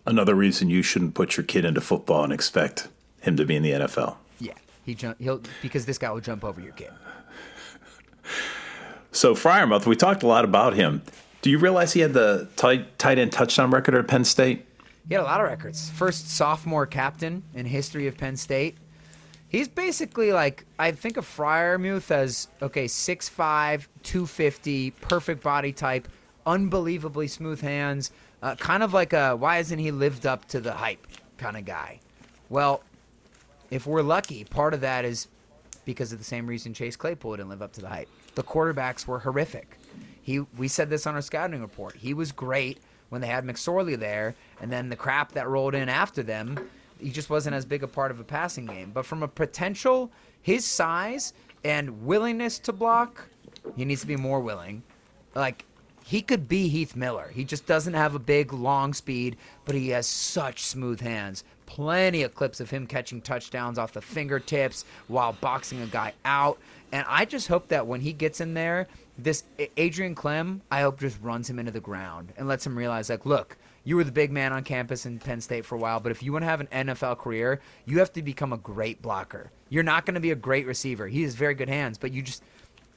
[0.07, 2.87] Another reason you shouldn't put your kid into football and expect
[3.23, 4.19] him to be in the NFL.
[4.39, 4.53] Yeah,
[4.85, 5.19] he jump.
[5.19, 6.93] He'll because this guy will jump over your kid.
[9.13, 11.03] So Freiermuth, we talked a lot about him.
[11.43, 14.67] Do you realize he had the tight, tight end touchdown record at Penn State?
[15.09, 15.91] He had a lot of records.
[15.91, 18.77] First sophomore captain in history of Penn State.
[19.49, 26.09] He's basically like I think of Freiermuth as okay, 6'5", 250, perfect body type,
[26.45, 28.11] unbelievably smooth hands,
[28.43, 31.07] uh, kind of like a why hasn't he lived up to the hype
[31.39, 32.01] kind of guy.
[32.49, 32.83] Well,
[33.71, 35.29] if we're lucky, part of that is
[35.87, 38.09] because of the same reason Chase Claypool didn't live up to the hype.
[38.35, 39.79] The quarterbacks were horrific.
[40.21, 41.97] He we said this on our scouting report.
[41.97, 45.89] He was great when they had McSorley there, and then the crap that rolled in
[45.89, 46.69] after them,
[46.99, 48.91] he just wasn't as big a part of a passing game.
[48.93, 50.11] But from a potential,
[50.43, 51.33] his size
[51.65, 53.29] and willingness to block,
[53.77, 54.83] he needs to be more willing.
[55.35, 55.65] Like
[56.05, 57.31] he could be Heath Miller.
[57.33, 61.45] He just doesn't have a big long speed, but he has such smooth hands.
[61.67, 66.59] Plenty of clips of him catching touchdowns off the fingertips while boxing a guy out.
[66.93, 68.87] And I just hope that when he gets in there,
[69.19, 69.45] this
[69.77, 73.27] Adrian Klemm, I hope just runs him into the ground and lets him realize, like,
[73.27, 76.11] look, you were the big man on campus in Penn State for a while, but
[76.11, 79.51] if you want to have an NFL career, you have to become a great blocker.
[79.69, 81.07] You're not going to be a great receiver.
[81.07, 82.43] He has very good hands, but you just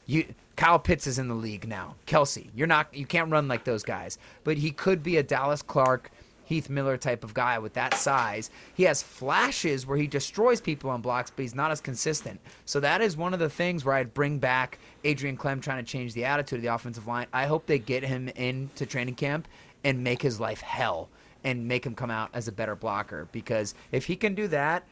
[0.08, 1.96] you Kyle Pitts is in the league now.
[2.06, 4.18] Kelsey, you're not you can't run like those guys.
[4.44, 6.12] But he could be a Dallas Clark,
[6.50, 8.50] Heath Miller type of guy with that size.
[8.74, 12.40] He has flashes where he destroys people on blocks, but he's not as consistent.
[12.66, 15.90] So that is one of the things where I'd bring back Adrian Klemm trying to
[15.90, 17.28] change the attitude of the offensive line.
[17.32, 19.48] I hope they get him into training camp
[19.84, 21.10] and make his life hell
[21.44, 24.84] and make him come out as a better blocker because if he can do that,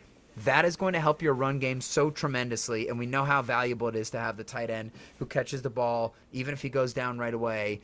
[0.44, 2.88] that is going to help your run game so tremendously.
[2.88, 5.72] And we know how valuable it is to have the tight end who catches the
[5.72, 7.82] ball, even if he goes down right away.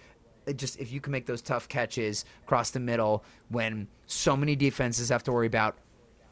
[0.55, 5.09] Just if you can make those tough catches across the middle when so many defenses
[5.09, 5.77] have to worry about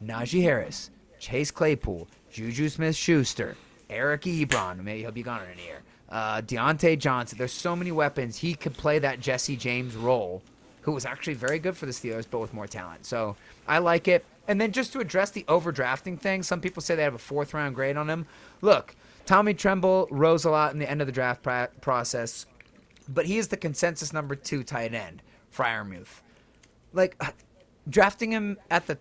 [0.04, 3.56] Najee Harris, Chase Claypool, Juju Smith Schuster,
[3.89, 5.82] Eric Ebron, maybe he'll be gone in a year.
[6.10, 7.38] Uh, Diontae Johnson.
[7.38, 8.38] There's so many weapons.
[8.38, 10.41] He could play that Jesse James role,
[10.82, 13.06] who was actually very good for the Steelers, but with more talent.
[13.06, 13.36] So
[13.67, 14.26] I like it.
[14.47, 17.54] And then just to address the overdrafting thing, some people say they have a fourth
[17.54, 18.26] round grade on him.
[18.62, 18.95] Look,
[19.26, 22.45] Tommy Tremble rose a lot in the end of the draft pra- process,
[23.07, 25.21] but he is the consensus number two tight end,
[25.55, 26.21] Freiermuth.
[26.93, 27.31] Like uh,
[27.89, 28.97] drafting him at the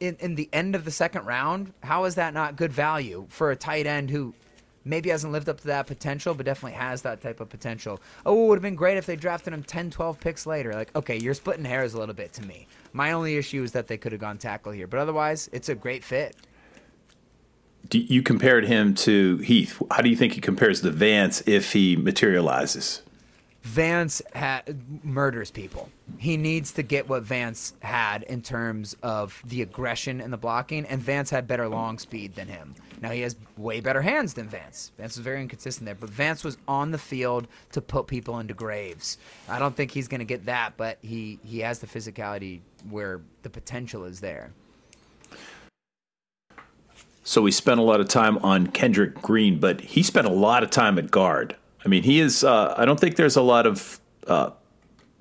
[0.00, 3.50] in, in the end of the second round, how is that not good value for
[3.50, 4.34] a tight end who
[4.84, 8.00] maybe hasn't lived up to that potential, but definitely has that type of potential?
[8.26, 10.74] Oh, it would have been great if they drafted him 10, 12 picks later.
[10.74, 12.66] Like, okay, you're splitting hairs a little bit to me.
[12.92, 15.74] My only issue is that they could have gone tackle here, but otherwise, it's a
[15.74, 16.36] great fit.
[17.90, 19.80] You compared him to Heath.
[19.90, 23.02] How do you think he compares to Vance if he materializes?
[23.64, 24.62] Vance ha-
[25.02, 25.88] murders people.
[26.18, 30.84] He needs to get what Vance had in terms of the aggression and the blocking,
[30.84, 32.74] and Vance had better long speed than him.
[33.00, 34.92] Now he has way better hands than Vance.
[34.98, 38.52] Vance was very inconsistent there, but Vance was on the field to put people into
[38.52, 39.16] graves.
[39.48, 42.60] I don't think he's going to get that, but he he has the physicality
[42.90, 44.52] where the potential is there.
[47.26, 50.62] So we spent a lot of time on Kendrick Green, but he spent a lot
[50.62, 51.56] of time at guard.
[51.84, 52.44] I mean, he is.
[52.44, 54.50] Uh, I don't think there's a lot of uh,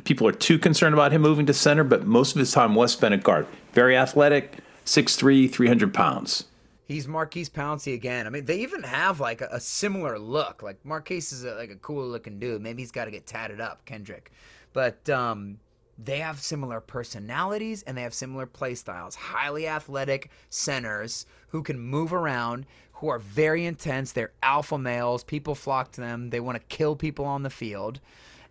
[0.03, 2.93] people are too concerned about him moving to center, but most of his time was
[2.93, 3.47] spent at guard.
[3.73, 6.45] Very athletic, 6'3", 300 pounds.
[6.85, 8.27] He's Maurkice Pouncey again.
[8.27, 10.61] I mean, they even have like a, a similar look.
[10.61, 12.61] Like Marquise is a, like a cool looking dude.
[12.61, 14.31] Maybe he's got to get tatted up, Kendrick.
[14.73, 15.59] But um,
[15.97, 19.15] they have similar personalities and they have similar play styles.
[19.15, 24.11] Highly athletic centers who can move around, who are very intense.
[24.11, 25.23] They're alpha males.
[25.23, 26.29] People flock to them.
[26.29, 27.99] They want to kill people on the field.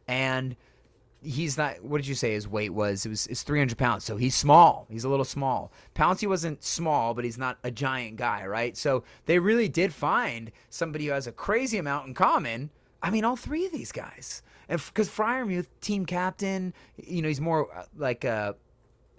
[0.06, 0.56] And
[1.22, 4.16] he's not what did you say his weight was it was it's 300 pounds so
[4.16, 8.44] he's small he's a little small Pouncey wasn't small but he's not a giant guy
[8.44, 12.70] right so they really did find somebody who has a crazy amount in common
[13.04, 17.40] i mean all three of these guys and because Freiermuth team captain you know he's
[17.40, 18.52] more uh, like uh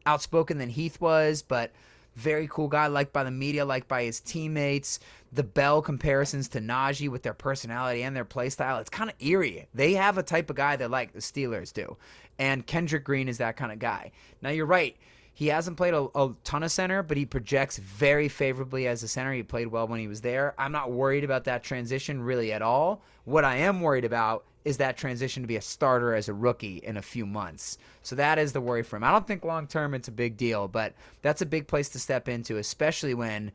[0.06, 1.72] outspoken than Heath was, but
[2.16, 5.00] very cool guy, liked by the media, liked by his teammates.
[5.32, 9.16] The Bell comparisons to Najee with their personality and their play style, it's kind of
[9.20, 9.68] eerie.
[9.74, 11.98] They have a type of guy that like the Steelers do.
[12.38, 14.12] And Kendrick Green is that kind of guy.
[14.42, 14.96] Now you're right.
[15.34, 19.08] He hasn't played a, a ton of center, but he projects very favorably as a
[19.08, 19.34] center.
[19.34, 20.54] He played well when he was there.
[20.58, 23.02] I'm not worried about that transition really at all.
[23.26, 26.78] What I am worried about is that transition to be a starter as a rookie
[26.78, 27.78] in a few months.
[28.02, 29.04] So that is the worry for him.
[29.04, 32.00] I don't think long term it's a big deal, but that's a big place to
[32.00, 33.52] step into, especially when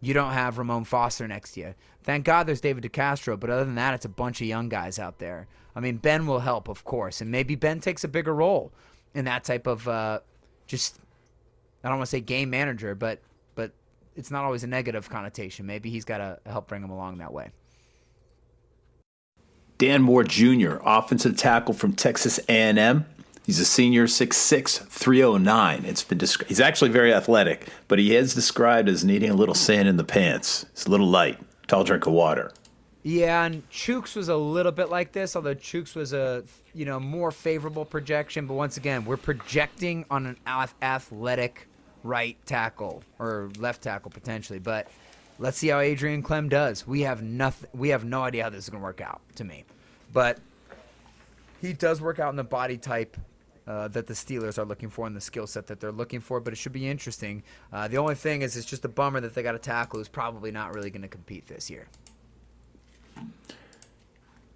[0.00, 1.74] you don't have Ramon Foster next to you.
[2.04, 4.98] Thank God there's David DeCastro, but other than that, it's a bunch of young guys
[4.98, 5.48] out there.
[5.74, 8.72] I mean, Ben will help, of course, and maybe Ben takes a bigger role
[9.14, 10.20] in that type of uh,
[10.66, 10.98] just
[11.86, 13.20] I don't want to say game manager, but
[13.54, 13.72] but
[14.16, 15.66] it's not always a negative connotation.
[15.66, 17.50] Maybe he's got to help bring him along that way.
[19.78, 23.06] Dan Moore Jr., offensive tackle from Texas A&M.
[23.44, 25.84] He's a senior, 6'6", 309.
[25.84, 29.54] It's been descri- he's actually very athletic, but he is described as needing a little
[29.54, 30.66] sand in the pants.
[30.72, 31.38] He's a little light.
[31.68, 32.50] Tall drink of water.
[33.04, 36.42] Yeah, and Chuks was a little bit like this, although Chuks was a
[36.74, 38.48] you know more favorable projection.
[38.48, 40.36] But once again, we're projecting on an
[40.82, 41.68] athletic
[42.06, 44.58] right tackle or left tackle potentially.
[44.58, 44.88] But
[45.38, 46.86] let's see how Adrian Klemm does.
[46.86, 47.70] We have nothing.
[47.74, 49.64] We have no idea how this is going to work out to me,
[50.12, 50.38] but
[51.60, 53.16] he does work out in the body type.
[53.68, 56.38] Uh, that the Steelers are looking for and the skill set that they're looking for,
[56.38, 57.42] but it should be interesting.
[57.72, 60.06] Uh, the only thing is, it's just a bummer that they got a tackle who's
[60.06, 61.88] probably not really going to compete this year.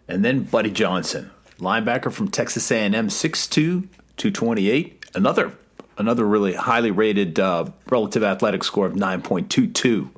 [0.07, 1.29] And then Buddy Johnson,
[1.59, 5.07] linebacker from Texas A&M, 6'2", 228.
[5.15, 5.53] Another
[6.01, 10.11] another really highly rated uh, relative athletic score of 9.22.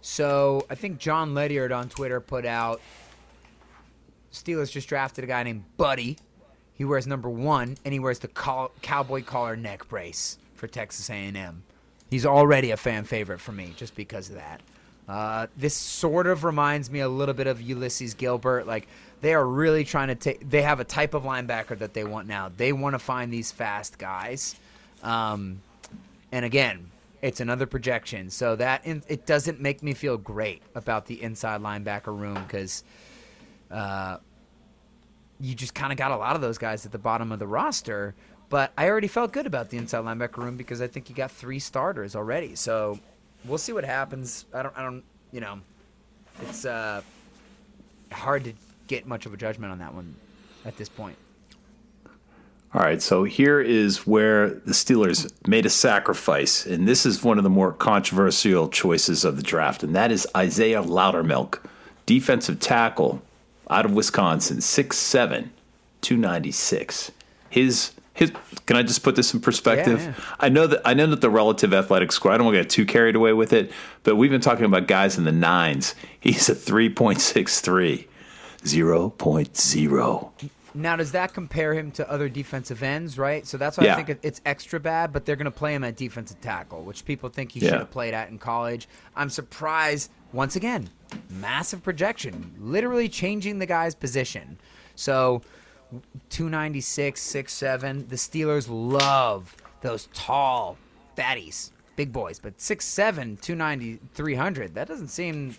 [0.00, 2.80] So I think John Ledyard on Twitter put out
[4.32, 6.16] Steelers just drafted a guy named Buddy.
[6.74, 11.62] He wears number one, and he wears the cowboy collar neck brace for Texas A&M.
[12.10, 14.62] He's already a fan favorite for me just because of that.
[15.10, 18.64] Uh, this sort of reminds me a little bit of Ulysees Gilbert.
[18.64, 18.86] Like
[19.22, 20.48] they are really trying to take.
[20.48, 22.52] They have a type of linebacker that they want now.
[22.56, 24.54] They want to find these fast guys.
[25.02, 25.62] Um,
[26.30, 26.92] and again,
[27.22, 31.60] it's another projection, so that in, it doesn't make me feel great about the inside
[31.60, 32.84] linebacker room because
[33.68, 34.18] uh,
[35.40, 37.48] you just kind of got a lot of those guys at the bottom of the
[37.48, 38.14] roster.
[38.48, 41.32] But I already felt good about the inside linebacker room because I think you got
[41.32, 42.54] three starters already.
[42.54, 43.00] So
[43.44, 44.44] we'll see what happens.
[44.54, 44.76] I don't.
[44.76, 45.04] I don't.
[45.32, 45.60] You know,
[46.42, 47.02] it's uh,
[48.12, 48.52] hard to
[48.88, 50.14] get much of a judgment on that one
[50.64, 51.16] at this point.
[52.72, 57.36] All right, so here is where the Steelers made a sacrifice, and this is one
[57.36, 61.58] of the more controversial choices of the draft, and that is Isaiah Loudermilk,
[62.06, 63.22] defensive tackle
[63.68, 65.48] out of Wisconsin, 6'7",
[66.00, 67.10] 296.
[67.48, 68.32] His his
[68.66, 70.00] can I just put this in perspective?
[70.00, 70.36] Yeah, yeah.
[70.40, 72.70] I know that I know that the relative athletic score, I don't want to get
[72.70, 75.94] too carried away with it, but we've been talking about guys in the nines.
[76.18, 78.06] He's a 3.63.
[78.62, 80.50] 0.0.
[80.72, 83.44] Now, does that compare him to other defensive ends, right?
[83.46, 83.96] So that's why Yeah.
[83.96, 87.04] I think it's extra bad, but they're going to play him at defensive tackle, which
[87.04, 88.88] people think he should have played at in college.
[89.16, 90.88] I'm surprised, once again,
[91.28, 94.58] massive projection, literally changing the guy's position.
[94.94, 95.42] So
[96.30, 98.08] 296, 6'7.
[98.08, 100.76] The Steelers love those tall
[101.16, 104.74] fatties, big boys, but 6'7, 290, 300.
[104.74, 105.56] That doesn't seem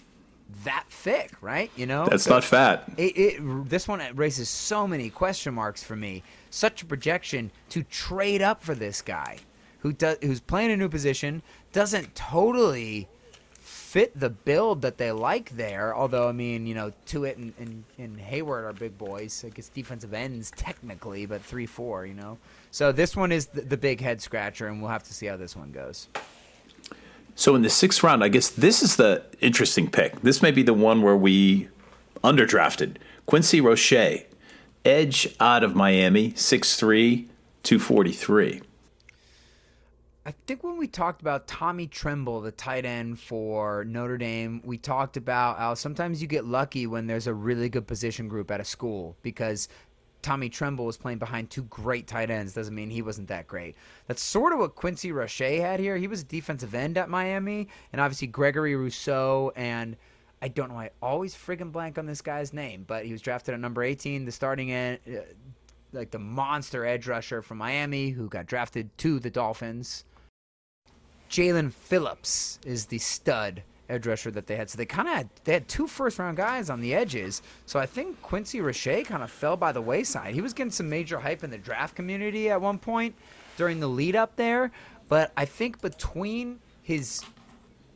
[0.63, 1.71] that thick, right?
[1.75, 2.91] You know, That's So not fat.
[2.97, 6.23] It, it this one raises so many question marks for me.
[6.49, 9.37] Such a projection to trade up for this guy,
[9.79, 13.07] who does who's playing a new position, doesn't totally
[13.91, 15.93] fit the build that they like there.
[15.93, 19.43] Although I mean, you know, Tuitt and, and, and Heyward are big boys.
[19.45, 22.37] I guess defensive ends technically, but three four, you know.
[22.71, 25.35] So this one is the, the big head scratcher, and we'll have to see how
[25.35, 26.07] this one goes.
[27.35, 30.21] So in the sixth round, I guess this is the interesting pick.
[30.21, 31.67] This may be the one where we
[32.23, 32.95] underdrafted.
[33.25, 34.23] Quincy Roche,
[34.85, 37.27] edge out of Miami, 6'3,
[37.63, 38.61] 243.
[40.23, 44.77] I think when we talked about Tommy Tremble, the tight end for Notre Dame, we
[44.77, 48.61] talked about how sometimes you get lucky when there's a really good position group at
[48.61, 49.67] a school because
[50.21, 52.53] Tommy Tremble was playing behind two great tight ends.
[52.53, 53.75] Doesn't mean he wasn't that great.
[54.05, 55.97] That's sort of what Quincy Roche had here.
[55.97, 59.97] He was a defensive end at Miami, and obviously Gregory Rousseau and
[60.43, 60.75] I don't know.
[60.75, 63.81] Why I always friggin' blank on this guy's name, but he was drafted at number
[63.81, 65.21] 18, the starting end, uh,
[65.93, 70.03] like the monster edge rusher from Miami, who got drafted to the Dolphins.
[71.31, 74.69] Jaelan Phillips is the stud edge rusher that they had.
[74.69, 77.41] So they kind of had they had two first round guys on the edges.
[77.65, 80.33] So I think Quincy Roche kind of fell by the wayside.
[80.33, 83.15] He was getting some major hype in the draft community at one point
[83.55, 84.71] during the lead up there,
[85.07, 87.23] but I think between his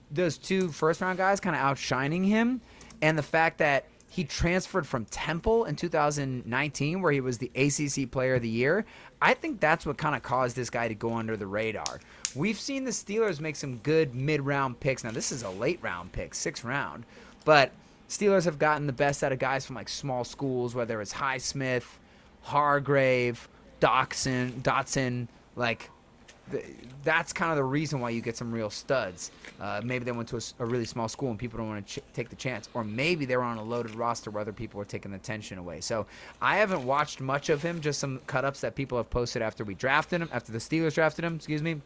[0.10, 2.62] those two first round guys kind of outshining him
[3.02, 8.10] and the fact that he transferred from Temple in 2019 where he was the ACC
[8.10, 8.86] player of the year.
[9.22, 12.00] I think that's what kind of caused this guy to go under the radar.
[12.36, 15.04] We've seen the Steelers make some good mid-round picks.
[15.04, 17.06] Now this is a late round pick, 6th round,
[17.46, 17.72] but
[18.10, 21.86] Steelers have gotten the best out of guys from like small schools whether it's Highsmith,
[22.42, 23.48] Hargrave,
[23.80, 25.90] Dotson, Dotson, like
[26.52, 26.66] th-
[27.04, 29.32] that's kind of the reason why you get some real studs.
[29.60, 32.04] Uh, maybe they went to a really small school and people don't want to ch-
[32.14, 34.86] take the chance, or maybe they were on a loaded roster where other people were
[34.86, 35.82] taking the attention away.
[35.82, 36.06] So
[36.42, 39.64] I haven't watched much of him, just some cut ups that people have posted after
[39.64, 41.36] we drafted him, after the Steelers drafted him.
[41.36, 41.82] Excuse me.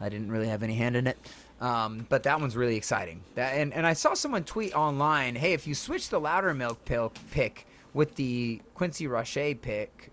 [0.00, 1.18] I didn't really have any hand in it.
[1.60, 3.22] Um, but that one's really exciting.
[3.34, 7.12] That, and, and I saw someone tweet online, hey, if you switch the Loudermilk pill,
[7.30, 10.10] pick with the Quincy Roche pick,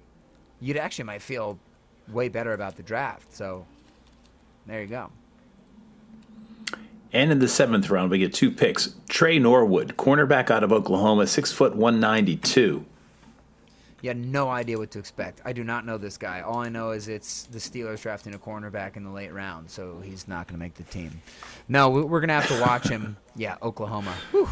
[0.61, 1.59] you'd actually might feel
[2.07, 3.33] way better about the draft.
[3.33, 3.65] So
[4.65, 5.09] there you go.
[7.11, 8.95] And in the seventh round, we get two picks.
[9.09, 12.85] Tre Norwood, cornerback out of Oklahoma, six foot one ninety two.
[14.03, 15.41] You had no idea what to expect.
[15.45, 16.41] I do not know this guy.
[16.41, 20.01] All I know is it's the Steelers drafting a cornerback in the late round, so
[20.03, 21.21] he's not going to make the team.
[21.69, 23.15] No, we- we're going to have to watch him.
[23.35, 24.13] Yeah, Oklahoma.
[24.31, 24.47] Whew.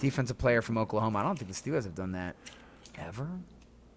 [0.00, 1.18] Defensive player from Oklahoma.
[1.20, 2.34] I don't think the Steelers have done that
[2.98, 3.28] ever.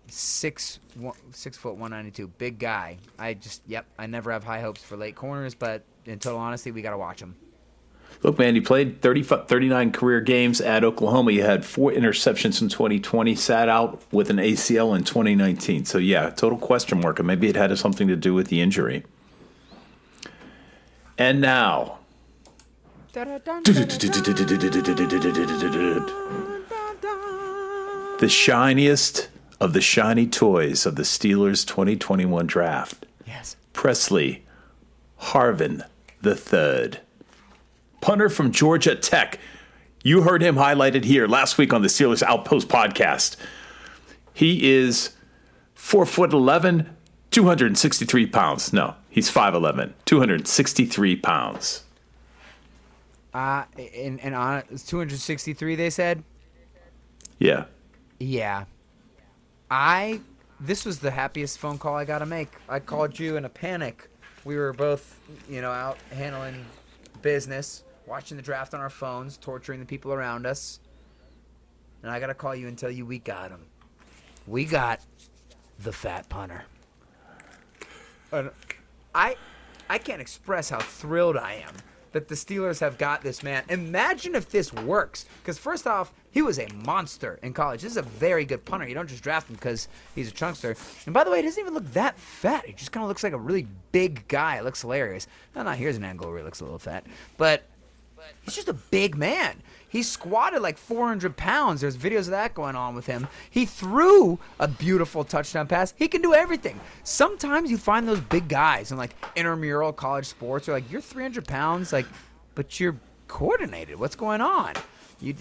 [0.08, 2.98] Six one, six foot one ninety two, big guy.
[3.18, 3.86] I just yep.
[3.98, 6.98] I never have high hopes for late corners, but in total honesty, we got to
[6.98, 7.36] watch him.
[8.24, 11.32] Look, man, you played 30, 39 career games at Oklahoma.
[11.32, 15.86] You had four interceptions in 2020, sat out with an ACL in 2019.
[15.86, 17.18] So, yeah, total question mark.
[17.18, 19.04] And maybe it had something to do with the injury.
[21.18, 21.98] And now,
[23.14, 23.42] the
[28.30, 33.06] shiniest of the shiny toys of the Steelers 2021 draft.
[33.26, 33.58] Yes.
[33.74, 34.46] Presley
[35.20, 35.84] Harvin
[36.22, 37.00] the third,
[38.02, 39.40] punter from Georgia Tech.
[40.04, 43.38] You heard him highlighted here last week on the Steelers Outpost podcast.
[44.34, 45.12] He is
[45.76, 46.96] four foot eleven,
[47.32, 48.74] 263 pounds.
[48.74, 51.84] No, he's 5'11, 263 pounds.
[53.34, 53.64] Uh,
[53.96, 55.76] and and on it's 263.
[55.76, 56.24] They said.
[57.40, 57.66] Yeah.
[58.20, 58.66] Yeah.
[59.70, 60.20] I
[60.60, 62.50] this was the happiest phone call I got to make.
[62.68, 64.10] I called you in a panic.
[64.44, 66.66] We were both, you know, out handling
[67.22, 70.82] business, watching the draft on our phones, torturing the people around us.
[72.04, 73.62] And I got to call you and tell you we got him.
[74.46, 75.00] We got
[75.80, 76.66] the fat punter.
[78.34, 78.52] And
[79.16, 79.38] I
[79.90, 81.74] I can't express how thrilled I am
[82.12, 83.64] that the Steelers have got this man.
[83.70, 85.26] Imagine if this works.
[85.42, 87.82] Because first off, he was a monster in college.
[87.82, 88.86] This is a very good punter.
[88.88, 90.76] You don't just draft him because he's a chunkster.
[91.06, 92.66] And by the way, he doesn't even look that fat.
[92.66, 94.58] He just kind of looks like a really big guy.
[94.58, 95.28] It looks hilarious.
[95.56, 97.06] No, no, here's an angle where he looks a little fat.
[97.38, 97.64] But
[98.44, 99.62] he's just a big man.
[99.90, 101.82] He squatted like 400 pounds.
[101.82, 103.28] There's videos of that going on with him.
[103.50, 105.94] He threw a beautiful touchdown pass.
[105.98, 106.80] He can do everything.
[107.04, 110.68] Sometimes you find those big guys in like intramural college sports.
[110.68, 112.06] You're like, you're 300 pounds, like,
[112.56, 112.96] but you're
[113.28, 114.00] coordinated.
[114.00, 114.76] What's going on?
[115.20, 115.36] You,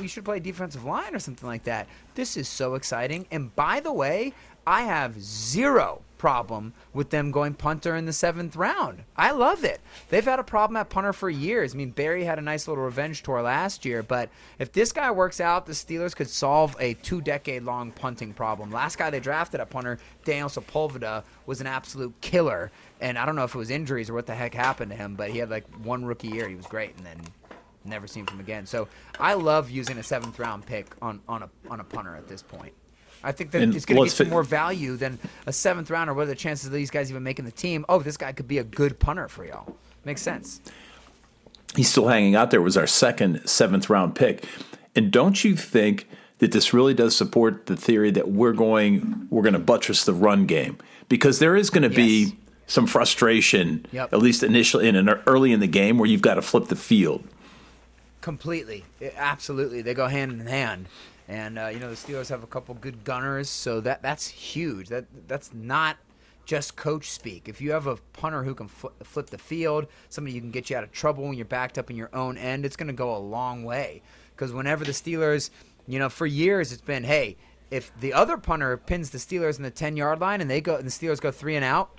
[0.00, 1.88] you should play defensive line or something like that.
[2.14, 3.26] This is so exciting.
[3.30, 4.32] And by the way,
[4.66, 9.04] I have zero problem with them going punter in the seventh round.
[9.16, 9.80] I love it.
[10.08, 11.74] They've had a problem at punter for years.
[11.74, 15.10] I mean, Barry had a nice little revenge tour last year, but if this guy
[15.10, 18.70] works out, the Steelers could solve a two decade long punting problem.
[18.70, 22.70] Last guy they drafted at punter, Daniel Sepulveda, was an absolute killer.
[23.00, 25.16] And I don't know if it was injuries or what the heck happened to him,
[25.16, 26.48] but he had like one rookie year.
[26.48, 27.20] He was great, and then
[27.84, 28.66] never seen from him again.
[28.66, 28.88] So
[29.20, 32.42] I love using a seventh round pick on, on a on a punter at this
[32.42, 32.72] point.
[33.26, 36.14] I think that And it's going to get you more value than a seventh rounder.
[36.14, 37.84] What are the chances of these guys even making the team?
[37.88, 39.76] Oh, this guy could be a good punter for y'all.
[40.04, 40.60] Makes sense.
[41.74, 44.44] he's still hanging out there was our second seventh round pick
[44.94, 46.06] and don't you think
[46.38, 50.14] that this really does support the theory that we're going we're going to buttress the
[50.14, 51.96] run game because there is going to Yes.
[52.30, 52.36] be
[52.68, 54.12] some frustration Yep.
[54.12, 56.76] at least initially in an early in the game where you've got to flip the
[56.76, 57.24] field
[58.20, 58.84] Completely,
[59.16, 59.82] absolutely.
[59.82, 60.86] They go hand in hand,
[61.28, 64.88] and uh, you know the Steelers have a couple good gunners, so that that's huge.
[64.88, 65.96] That that's not
[66.44, 67.48] just coach speak.
[67.48, 70.70] If you have a punter who can fl- flip the field, somebody who can get
[70.70, 72.92] you out of trouble when you're backed up in your own end, it's going to
[72.92, 74.00] go a long way.
[74.30, 75.50] Because whenever the Steelers,
[75.88, 77.36] you know, for years it's been, hey,
[77.70, 80.76] if the other punter pins the Steelers in the ten yard line and they go
[80.76, 81.90] and the Steelers go three and out,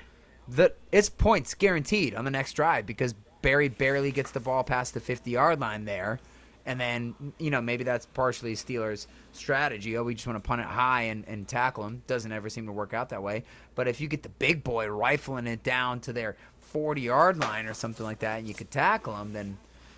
[0.47, 4.93] the it's points guaranteed on the next drive because Barry barely gets the ball past
[4.93, 6.19] the 50 yard line there.
[6.67, 9.97] And then, you know, maybe that's partially Steelers' strategy.
[9.97, 12.03] Oh, we just want to punt it high and, and tackle him.
[12.07, 13.45] Doesn't ever seem to work out that way.
[13.73, 17.67] But if you get the big boy rifling it down to their 40 yard line
[17.67, 19.57] or something like that and you could tackle him, then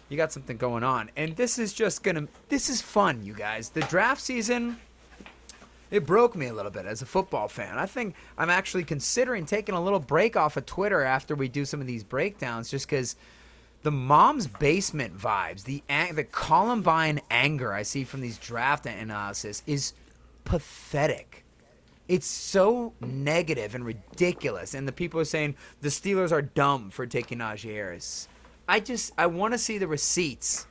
[0.10, 1.10] you got something going on.
[1.18, 3.70] And this is just going to, this is fun, you guys.
[3.70, 4.78] The draft season,
[5.90, 7.80] it broke me a little bit as a football fan.
[7.80, 11.66] I think I'm actually considering taking a little break off of Twitter after we do
[11.66, 13.16] some of these breakdowns, just because
[13.84, 19.64] the mom's basement vibes, the ang- the Columbine anger I see from these draft analysis
[19.66, 19.94] is
[20.44, 21.46] pathetic.
[22.08, 27.06] It's so negative and ridiculous, and the people are saying the Steelers are dumb for
[27.06, 28.28] taking Najee Harris.
[28.68, 30.66] I just I want to see the receipts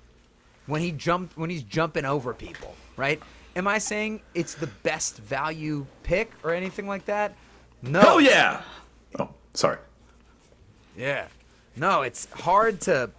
[0.67, 3.23] when he jumped when he's jumping over people, right?
[3.57, 7.35] Am I saying it's the best value pick or anything like that?
[7.83, 8.03] No.
[8.05, 8.63] oh yeah
[9.21, 9.79] oh sorry
[10.97, 11.27] Yeah.
[11.79, 13.11] No, it's hard to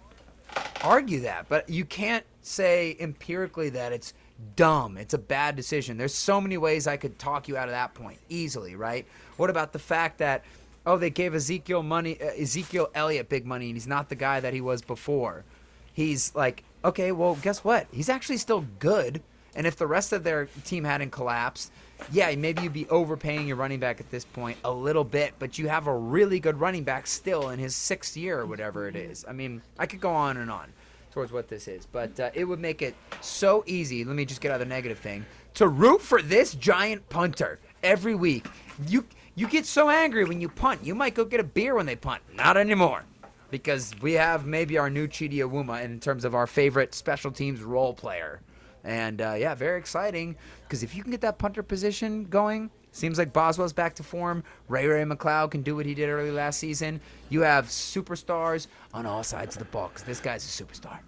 [0.82, 4.14] argue that, but you can't say empirically that it's
[4.56, 4.96] dumb.
[4.96, 5.96] It's a bad decision.
[5.96, 9.06] There's so many ways I could talk you out of that point easily, right?
[9.36, 10.44] What about the fact that
[10.86, 14.40] oh, they gave Ezekiel money, uh, Ezekiel Elliott big money, and he's not the guy
[14.40, 15.44] that he was before.
[15.92, 17.86] He's like, okay, well, guess what?
[17.92, 19.22] He's actually still good.
[19.54, 21.72] And if the rest of their team hadn't collapsed,
[22.12, 25.58] yeah, maybe you'd be overpaying your running back at this point a little bit, but
[25.58, 28.96] you have a really good running back still in his sixth year or whatever it
[28.96, 29.24] is.
[29.28, 30.72] I mean, I could go on and on
[31.12, 34.04] towards what this is, but uh, it would make it so easy.
[34.04, 37.58] Let me just get out of the negative thing to root for this giant punter
[37.82, 38.46] every week.
[38.86, 40.84] You you get so angry when you punt.
[40.84, 42.22] You might go get a beer when they punt.
[42.34, 43.04] Not anymore.
[43.50, 47.62] Because we have maybe our new Chidi Awuma in terms of our favorite special teams
[47.62, 48.40] role player.
[48.84, 50.36] And uh, yeah, very exciting.
[50.62, 54.42] Because if you can get that punter position going, seems like Boswell's back to form.
[54.68, 57.00] Ray Ray McCloud can do what he did early last season.
[57.28, 59.88] You have superstars on all sides of the ball.
[59.88, 60.98] Because this guy's a superstar.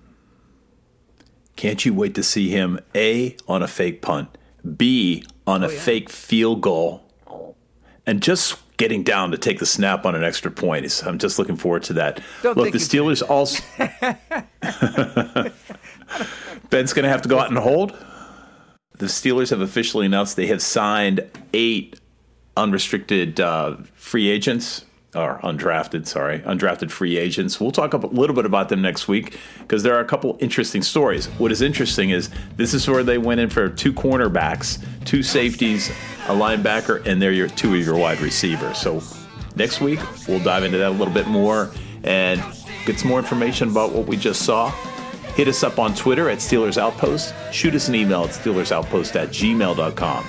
[1.57, 4.29] can't you wait to see him a on a fake punt
[4.77, 5.79] b on a Oh, yeah.
[5.81, 7.03] fake field goal
[8.07, 11.57] and just getting down to take the snap on an extra point i'm just looking
[11.57, 13.63] forward to that Don't look the steelers also
[16.71, 17.97] ben's going to have to go out and hold.
[18.99, 21.99] The steelers have officially announced they have signed eight
[22.57, 24.85] unrestricted uh, free agents
[25.15, 27.61] or undrafted sorry undrafted free agents.
[27.61, 30.83] We'll talk a little bit about them next week because there are a couple interesting
[30.83, 31.27] stories.
[31.39, 35.91] What is interesting is this is where they went in for two cornerbacks two safeties
[36.29, 38.79] a linebacker and they're your two of your wide receivers.
[38.79, 39.03] So
[39.57, 41.71] next week we'll dive into that a little bit more
[42.05, 42.43] and
[42.87, 44.73] get some more information about what we just saw
[45.35, 49.29] hit us up on twitter at steelers outpost shoot us an email at steelersoutpost at
[49.29, 50.25] gmail.com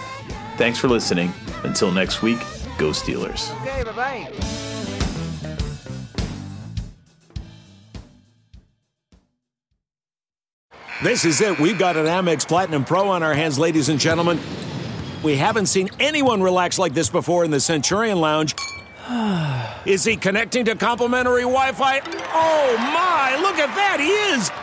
[0.58, 1.32] thanks for listening
[1.64, 2.40] until next week
[2.78, 4.64] go steelers Okay, bye bye.
[11.04, 11.60] This is it.
[11.60, 14.40] We've got an Amex Platinum Pro on our hands, ladies and gentlemen.
[15.22, 18.56] We haven't seen anyone relax like this before in the Centurion Lounge.
[19.86, 22.00] Is he connecting to complimentary Wi Fi?
[22.00, 24.63] Oh my, look at that, he is!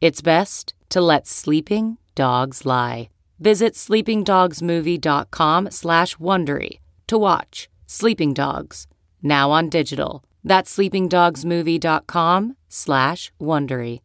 [0.00, 3.08] It's best to let sleeping dogs lie.
[3.38, 8.86] Visit sleepingdogsmovie.com slash Wondery to watch Sleeping Dogs,
[9.22, 10.24] now on digital.
[10.42, 14.00] That's sleepingdogsmovie.com slash Wondery.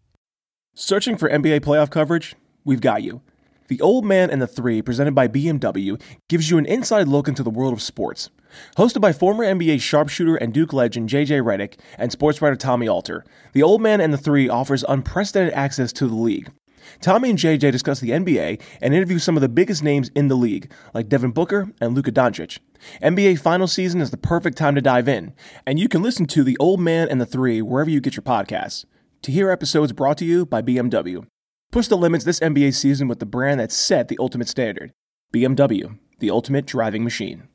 [0.74, 2.36] Searching for NBA playoff coverage?
[2.64, 3.22] We've got you.
[3.68, 7.44] The Old Man and the Three, presented by BMW, gives you an inside look into
[7.44, 8.30] the world of sports.
[8.78, 13.26] Hosted by former NBA sharpshooter and Duke legend JJ Redick and sports writer Tommy Alter,
[13.54, 16.52] The Old Man and the Three offers unprecedented access to the league.
[16.99, 20.36] Tommy and JJ discuss the NBA and interview some of the biggest names in the
[20.36, 22.60] league, like Devin Booker and Luka Doncic.
[23.02, 25.34] NBA final season is the perfect time to dive in,
[25.66, 28.24] and you can listen to The Old Man and the Three wherever you get your
[28.24, 28.86] podcasts.
[29.24, 31.26] To hear episodes brought to you by BMW.
[31.72, 34.91] Push the limits this NBA season with the brand that set the ultimate standard
[35.34, 37.47] BMW, the ultimate driving machine.